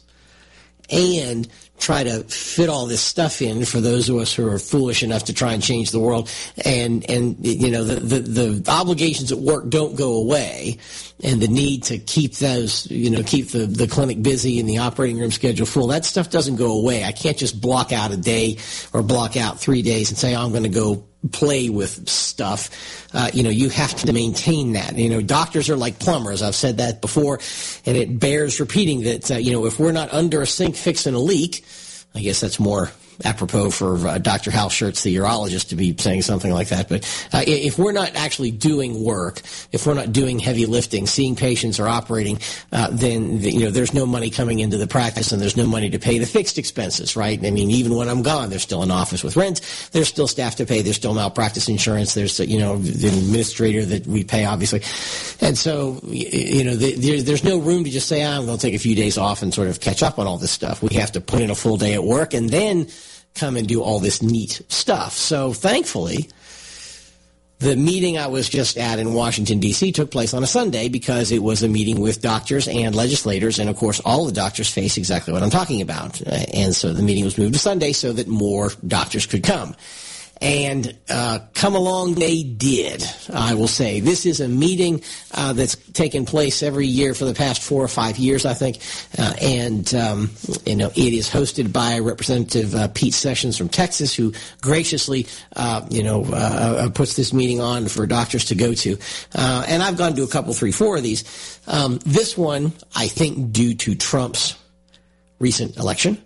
[0.91, 5.03] and try to fit all this stuff in for those of us who are foolish
[5.03, 6.31] enough to try and change the world.
[6.65, 10.79] And, and you know, the, the, the obligations at work don't go away
[11.25, 14.79] and the need to keep those, you know, keep the, the clinic busy and the
[14.79, 17.03] operating room schedule full, that stuff doesn't go away.
[17.03, 18.59] I can't just block out a day
[18.93, 22.69] or block out three days and say, oh, I'm going to go play with stuff.
[23.15, 24.97] Uh, you know, you have to maintain that.
[24.97, 26.43] You know, doctors are like plumbers.
[26.43, 27.41] I've said that before,
[27.87, 31.15] and it bears repeating that, uh, you know, if we're not under a sink fixing
[31.15, 31.65] a leak,
[32.15, 32.91] I guess that's more
[33.25, 34.51] apropos for uh, Dr.
[34.51, 36.89] Hal Scherz, the urologist, to be saying something like that.
[36.89, 39.41] But uh, if we're not actually doing work,
[39.73, 42.39] if we're not doing heavy lifting, seeing patients or operating,
[42.73, 45.67] uh, then the, you know there's no money coming into the practice, and there's no
[45.67, 47.45] money to pay the fixed expenses, right?
[47.45, 49.61] I mean, even when I'm gone, there's still an office with rent,
[49.93, 54.07] there's still staff to pay, there's still malpractice insurance, there's you know the administrator that
[54.07, 54.83] we pay, obviously,
[55.47, 58.67] and so you know the, there's no room to just say oh, I'm going to
[58.67, 60.83] take a few days off and sort of catch up on all this stuff.
[60.83, 62.89] We have to put in a full day at work, and then
[63.35, 65.13] come and do all this neat stuff.
[65.13, 66.29] So thankfully,
[67.59, 69.93] the meeting I was just at in Washington, D.C.
[69.93, 73.59] took place on a Sunday because it was a meeting with doctors and legislators.
[73.59, 76.21] And of course, all the doctors face exactly what I'm talking about.
[76.23, 79.75] And so the meeting was moved to Sunday so that more doctors could come
[80.41, 83.05] and uh, come along they did.
[83.33, 87.35] I will say this is a meeting uh, that's taken place every year for the
[87.35, 88.79] past four or five years, I think,
[89.19, 90.31] uh, and um,
[90.67, 95.27] you know it is hosted by Representative uh, Pete Sessions from Texas, who graciously
[95.57, 98.99] uh, you know uh, puts this meeting on for doctors to go to,
[99.35, 101.61] and I've gone to a couple, three, four of these.
[101.67, 104.57] Um, this one, I think, due to Trump's
[105.39, 106.23] recent election.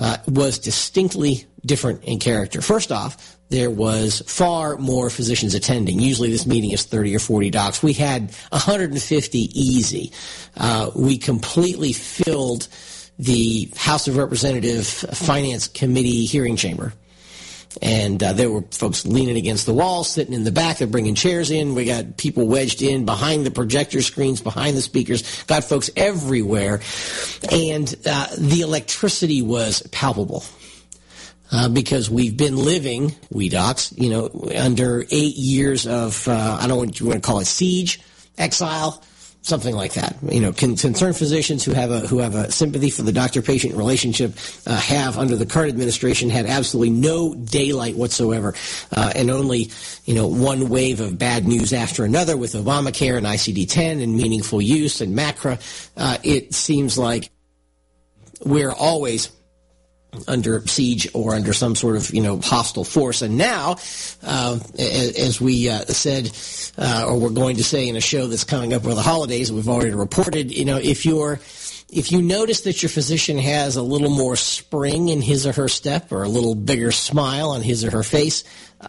[0.00, 2.62] Uh, was distinctly different in character.
[2.62, 6.00] First off, there was far more physicians attending.
[6.00, 7.82] Usually this meeting is 30 or 40 docs.
[7.82, 10.10] We had 150 easy.
[10.56, 12.68] Uh, we completely filled
[13.18, 16.94] the House of Representative Finance Committee hearing chamber.
[17.80, 20.78] And uh, there were folks leaning against the wall, sitting in the back.
[20.78, 21.74] They're bringing chairs in.
[21.74, 25.44] We got people wedged in behind the projector screens, behind the speakers.
[25.44, 26.80] Got folks everywhere,
[27.52, 30.42] and uh, the electricity was palpable
[31.52, 36.66] uh, because we've been living, we docs, you know, under eight years of, uh, I
[36.66, 38.00] don't you want to call it, siege,
[38.38, 39.02] exile,
[39.42, 40.16] something like that.
[40.22, 44.34] You know, concerned physicians who have a who have a sympathy for the doctor-patient relationship
[44.66, 48.54] uh, have under the current administration had absolutely no daylight whatsoever,
[48.92, 49.70] uh, and only
[50.04, 54.60] you know one wave of bad news after another with Obamacare and ICD-10 and meaningful
[54.60, 55.58] use and MACRA.
[55.96, 57.30] Uh, it seems like
[58.44, 59.30] we're always
[60.26, 63.22] under siege or under some sort of you know hostile force.
[63.22, 63.76] And now,
[64.22, 66.30] uh, as we uh, said,
[66.78, 69.52] uh, or we're going to say in a show that's coming up over the holidays,
[69.52, 70.50] we've already reported.
[70.50, 71.40] You know, if you're
[71.92, 75.68] if you notice that your physician has a little more spring in his or her
[75.68, 78.44] step, or a little bigger smile on his or her face,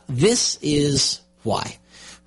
[0.08, 1.78] this is why.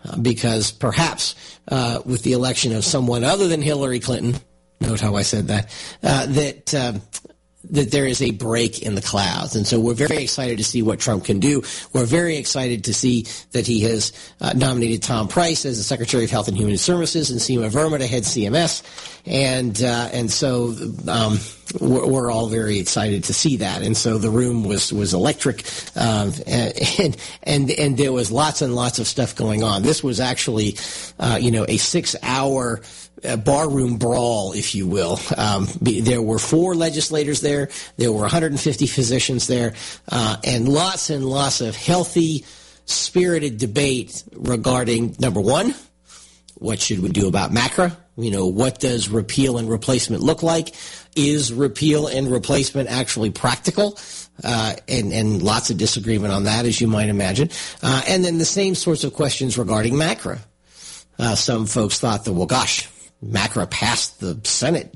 [0.05, 1.35] Uh, because perhaps
[1.69, 4.39] uh, with the election of someone other than Hillary Clinton,
[4.81, 7.03] note how I said that, uh, that um,
[7.71, 9.57] that there is a break in the clouds.
[9.57, 11.63] And so we're very excited to see what Trump can do.
[11.93, 16.25] We're very excited to see that he has uh, nominated Tom Price as the Secretary
[16.25, 18.83] of Health and Human Services and Seema Verma to head CMS.
[19.27, 20.75] And, uh, and so,
[21.09, 21.39] um,
[21.81, 23.83] we're, we're, all very excited to see that.
[23.83, 25.65] And so the room was, was electric.
[25.97, 29.83] Um, and, and, and there was lots and lots of stuff going on.
[29.83, 30.77] This was actually,
[31.19, 32.83] uh, you know, a six hour,
[33.45, 35.19] barroom brawl, if you will.
[35.37, 37.69] Um, there were four legislators there.
[37.97, 39.75] There were 150 physicians there,
[40.11, 42.45] uh, and lots and lots of healthy,
[42.87, 45.75] spirited debate regarding number one,
[46.57, 47.97] what should we do about MACRA?
[48.17, 50.75] You know, what does repeal and replacement look like?
[51.17, 53.99] Is repeal and replacement actually practical?
[54.43, 57.51] Uh, and, and lots of disagreement on that, as you might imagine.
[57.83, 60.39] Uh, and then the same sorts of questions regarding MACRA.
[61.19, 62.89] Uh, some folks thought that, well, gosh,
[63.31, 64.95] MACRA passed the Senate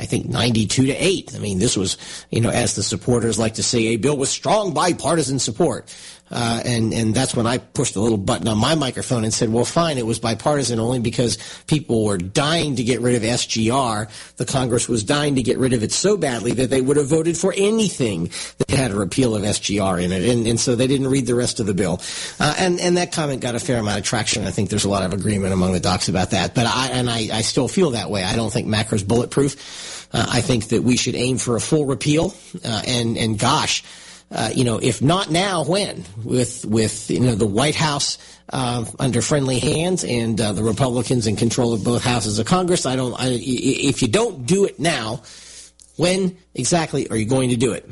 [0.00, 1.34] I think 92 to 8.
[1.34, 1.98] I mean, this was,
[2.30, 5.94] you know, as the supporters like to say, a bill with strong bipartisan support.
[6.30, 9.52] Uh, and and that's when I pushed the little button on my microphone and said,
[9.52, 14.08] "Well, fine, it was bipartisan only because people were dying to get rid of SGR.
[14.36, 17.08] The Congress was dying to get rid of it so badly that they would have
[17.08, 20.86] voted for anything that had a repeal of SGR in it, and, and so they
[20.86, 22.00] didn't read the rest of the bill.
[22.38, 24.46] Uh, and and that comment got a fair amount of traction.
[24.46, 26.54] I think there's a lot of agreement among the docs about that.
[26.54, 28.22] But I and I, I still feel that way.
[28.22, 30.08] I don't think MACRA's bulletproof.
[30.12, 32.34] Uh, I think that we should aim for a full repeal.
[32.64, 33.82] Uh, and and gosh
[34.32, 36.04] uh, you know, if not now, when?
[36.24, 38.16] With with you know the White House
[38.52, 42.86] uh, under friendly hands and uh, the Republicans in control of both houses of Congress,
[42.86, 43.18] I don't.
[43.18, 45.22] I, if you don't do it now,
[45.96, 47.90] when exactly are you going to do it?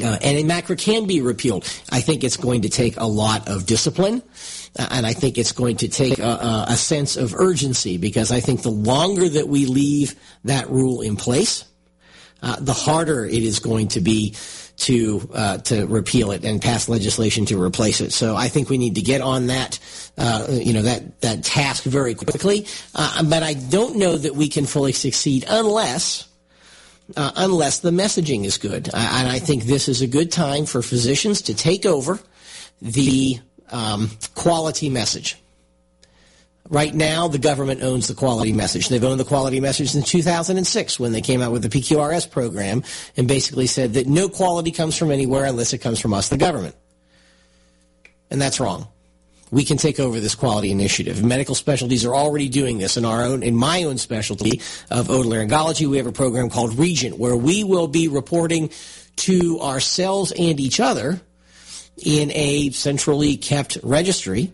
[0.00, 1.64] Uh, and a MACRA can be repealed.
[1.90, 4.22] I think it's going to take a lot of discipline,
[4.78, 8.40] uh, and I think it's going to take a, a sense of urgency because I
[8.40, 11.64] think the longer that we leave that rule in place,
[12.42, 14.36] uh, the harder it is going to be
[14.78, 18.12] to uh, to repeal it and pass legislation to replace it.
[18.12, 19.78] So I think we need to get on that
[20.16, 22.66] uh, you know that that task very quickly.
[22.94, 26.26] Uh, but I don't know that we can fully succeed unless.
[27.16, 30.82] Uh, unless the messaging is good, and I think this is a good time for
[30.82, 32.20] physicians to take over
[32.82, 33.38] the
[33.70, 35.38] um, quality message.
[36.70, 38.88] Right now, the government owns the quality message.
[38.88, 42.82] They've owned the quality message since 2006 when they came out with the PQRS program
[43.16, 46.36] and basically said that no quality comes from anywhere unless it comes from us, the
[46.36, 46.74] government.
[48.30, 48.86] And that's wrong.
[49.50, 51.24] We can take over this quality initiative.
[51.24, 52.98] Medical specialties are already doing this.
[52.98, 54.60] In our own, in my own specialty
[54.90, 58.70] of otolaryngology, we have a program called Regent where we will be reporting
[59.16, 61.18] to ourselves and each other
[61.96, 64.52] in a centrally kept registry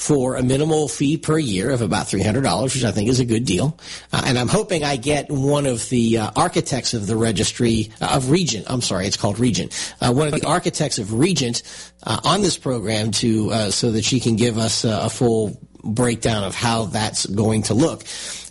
[0.00, 3.44] for a minimal fee per year of about $300, which I think is a good
[3.44, 3.78] deal.
[4.10, 8.12] Uh, and I'm hoping I get one of the uh, architects of the registry uh,
[8.14, 8.64] of Regent.
[8.70, 9.94] I'm sorry, it's called Regent.
[10.00, 11.62] Uh, one of the architects of Regent
[12.02, 16.44] uh, on this program to uh, so that she can give us a full breakdown
[16.44, 18.02] of how that's going to look.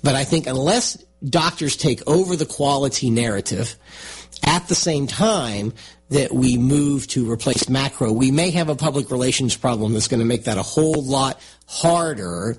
[0.03, 3.75] But I think unless doctors take over the quality narrative
[4.45, 5.73] at the same time
[6.09, 10.19] that we move to replace MACRA, we may have a public relations problem that's going
[10.19, 12.57] to make that a whole lot harder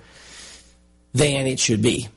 [1.13, 2.09] than it should be.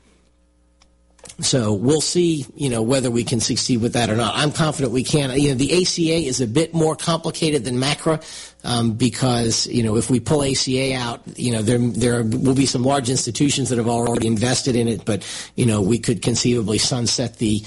[1.40, 4.36] So we'll see, you know, whether we can succeed with that or not.
[4.36, 5.36] I'm confident we can.
[5.38, 8.22] You know, the ACA is a bit more complicated than MACRA
[8.62, 12.66] um, because, you know, if we pull ACA out, you know, there there will be
[12.66, 15.26] some large institutions that have already invested in it, but
[15.56, 17.64] you know, we could conceivably sunset the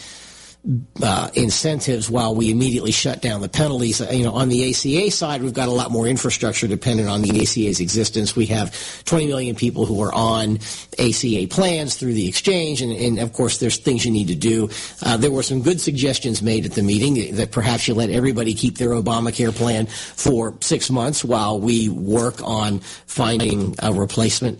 [1.01, 3.99] uh, incentives while we immediately shut down the penalties.
[3.99, 7.29] You know, on the ACA side, we've got a lot more infrastructure dependent on the
[7.41, 8.35] ACA's existence.
[8.35, 10.59] We have 20 million people who are on
[10.99, 14.69] ACA plans through the exchange, and, and of course, there's things you need to do.
[15.03, 18.53] Uh, there were some good suggestions made at the meeting that perhaps you let everybody
[18.53, 24.59] keep their Obamacare plan for six months while we work on finding a replacement.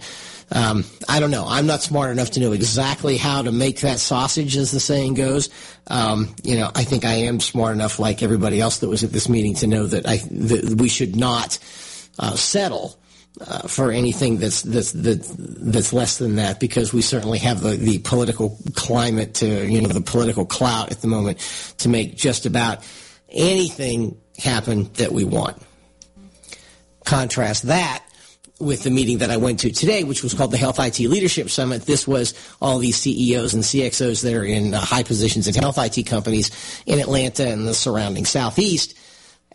[0.52, 1.46] Um, I don't know.
[1.48, 5.16] I'm not smart enough to know exactly how to make that sausage, as the saying
[5.16, 5.50] goes.
[5.88, 9.12] Um, you know, I think I am smart enough, like everybody else that was at
[9.12, 11.60] this meeting, to know that I that we should not
[12.20, 13.00] uh, settle.
[13.40, 18.00] Uh, for anything that's that's that's less than that, because we certainly have the, the
[18.00, 21.38] political climate to you know the political clout at the moment
[21.78, 22.84] to make just about
[23.30, 25.62] anything happen that we want.
[27.06, 28.04] Contrast that
[28.60, 31.50] with the meeting that I went to today, which was called the Health IT Leadership
[31.50, 31.86] Summit.
[31.86, 35.78] This was all these CEOs and CXOs that are in uh, high positions in health
[35.78, 38.98] IT companies in Atlanta and the surrounding Southeast.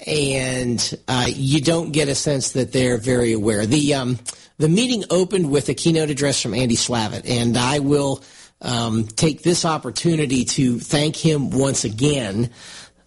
[0.07, 3.67] And uh, you don't get a sense that they're very aware.
[3.67, 4.19] The um,
[4.59, 8.23] the meeting opened with a keynote address from Andy Slavitt, and I will
[8.61, 12.51] um, take this opportunity to thank him once again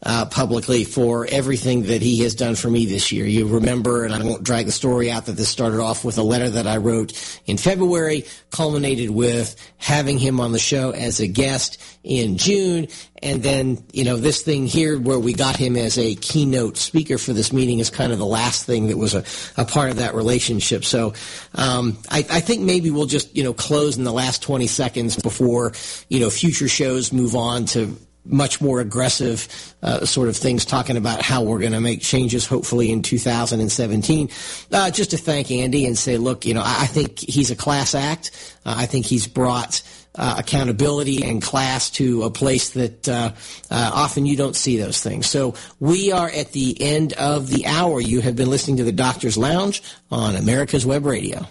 [0.06, 3.26] uh, publicly for everything that he has done for me this year.
[3.26, 6.24] You remember, and I won't drag the story out, that this started off with a
[6.24, 7.14] letter that I wrote
[7.48, 12.88] in February, culminated with having him on the show as a guest in June,
[13.24, 17.18] and then, you know, this thing here where we got him as a keynote speaker
[17.18, 19.24] for this meeting is kind of the last thing that was a,
[19.58, 20.86] a part of that relationship.
[20.86, 21.14] So
[21.56, 25.16] um, I, I think maybe we'll just, you know, close in the last 20 seconds
[25.16, 25.74] before,
[26.10, 29.48] you know, future shows move on to much more aggressive
[29.82, 34.30] uh, sort of things talking about how we're going to make changes hopefully in 2017
[34.72, 37.96] uh, just to thank andy and say look you know i think he's a class
[37.96, 38.32] act
[38.66, 39.82] uh, i think he's brought
[40.18, 43.32] uh, accountability and class to a place that uh,
[43.70, 45.28] uh, often you don't see those things.
[45.28, 48.00] So we are at the end of the hour.
[48.00, 51.46] You have been listening to the Doctor's Lounge on America's Web Radio.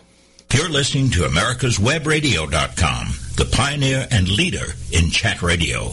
[0.53, 3.07] You're listening to americaswebradio.com,
[3.37, 5.93] the pioneer and leader in chat radio.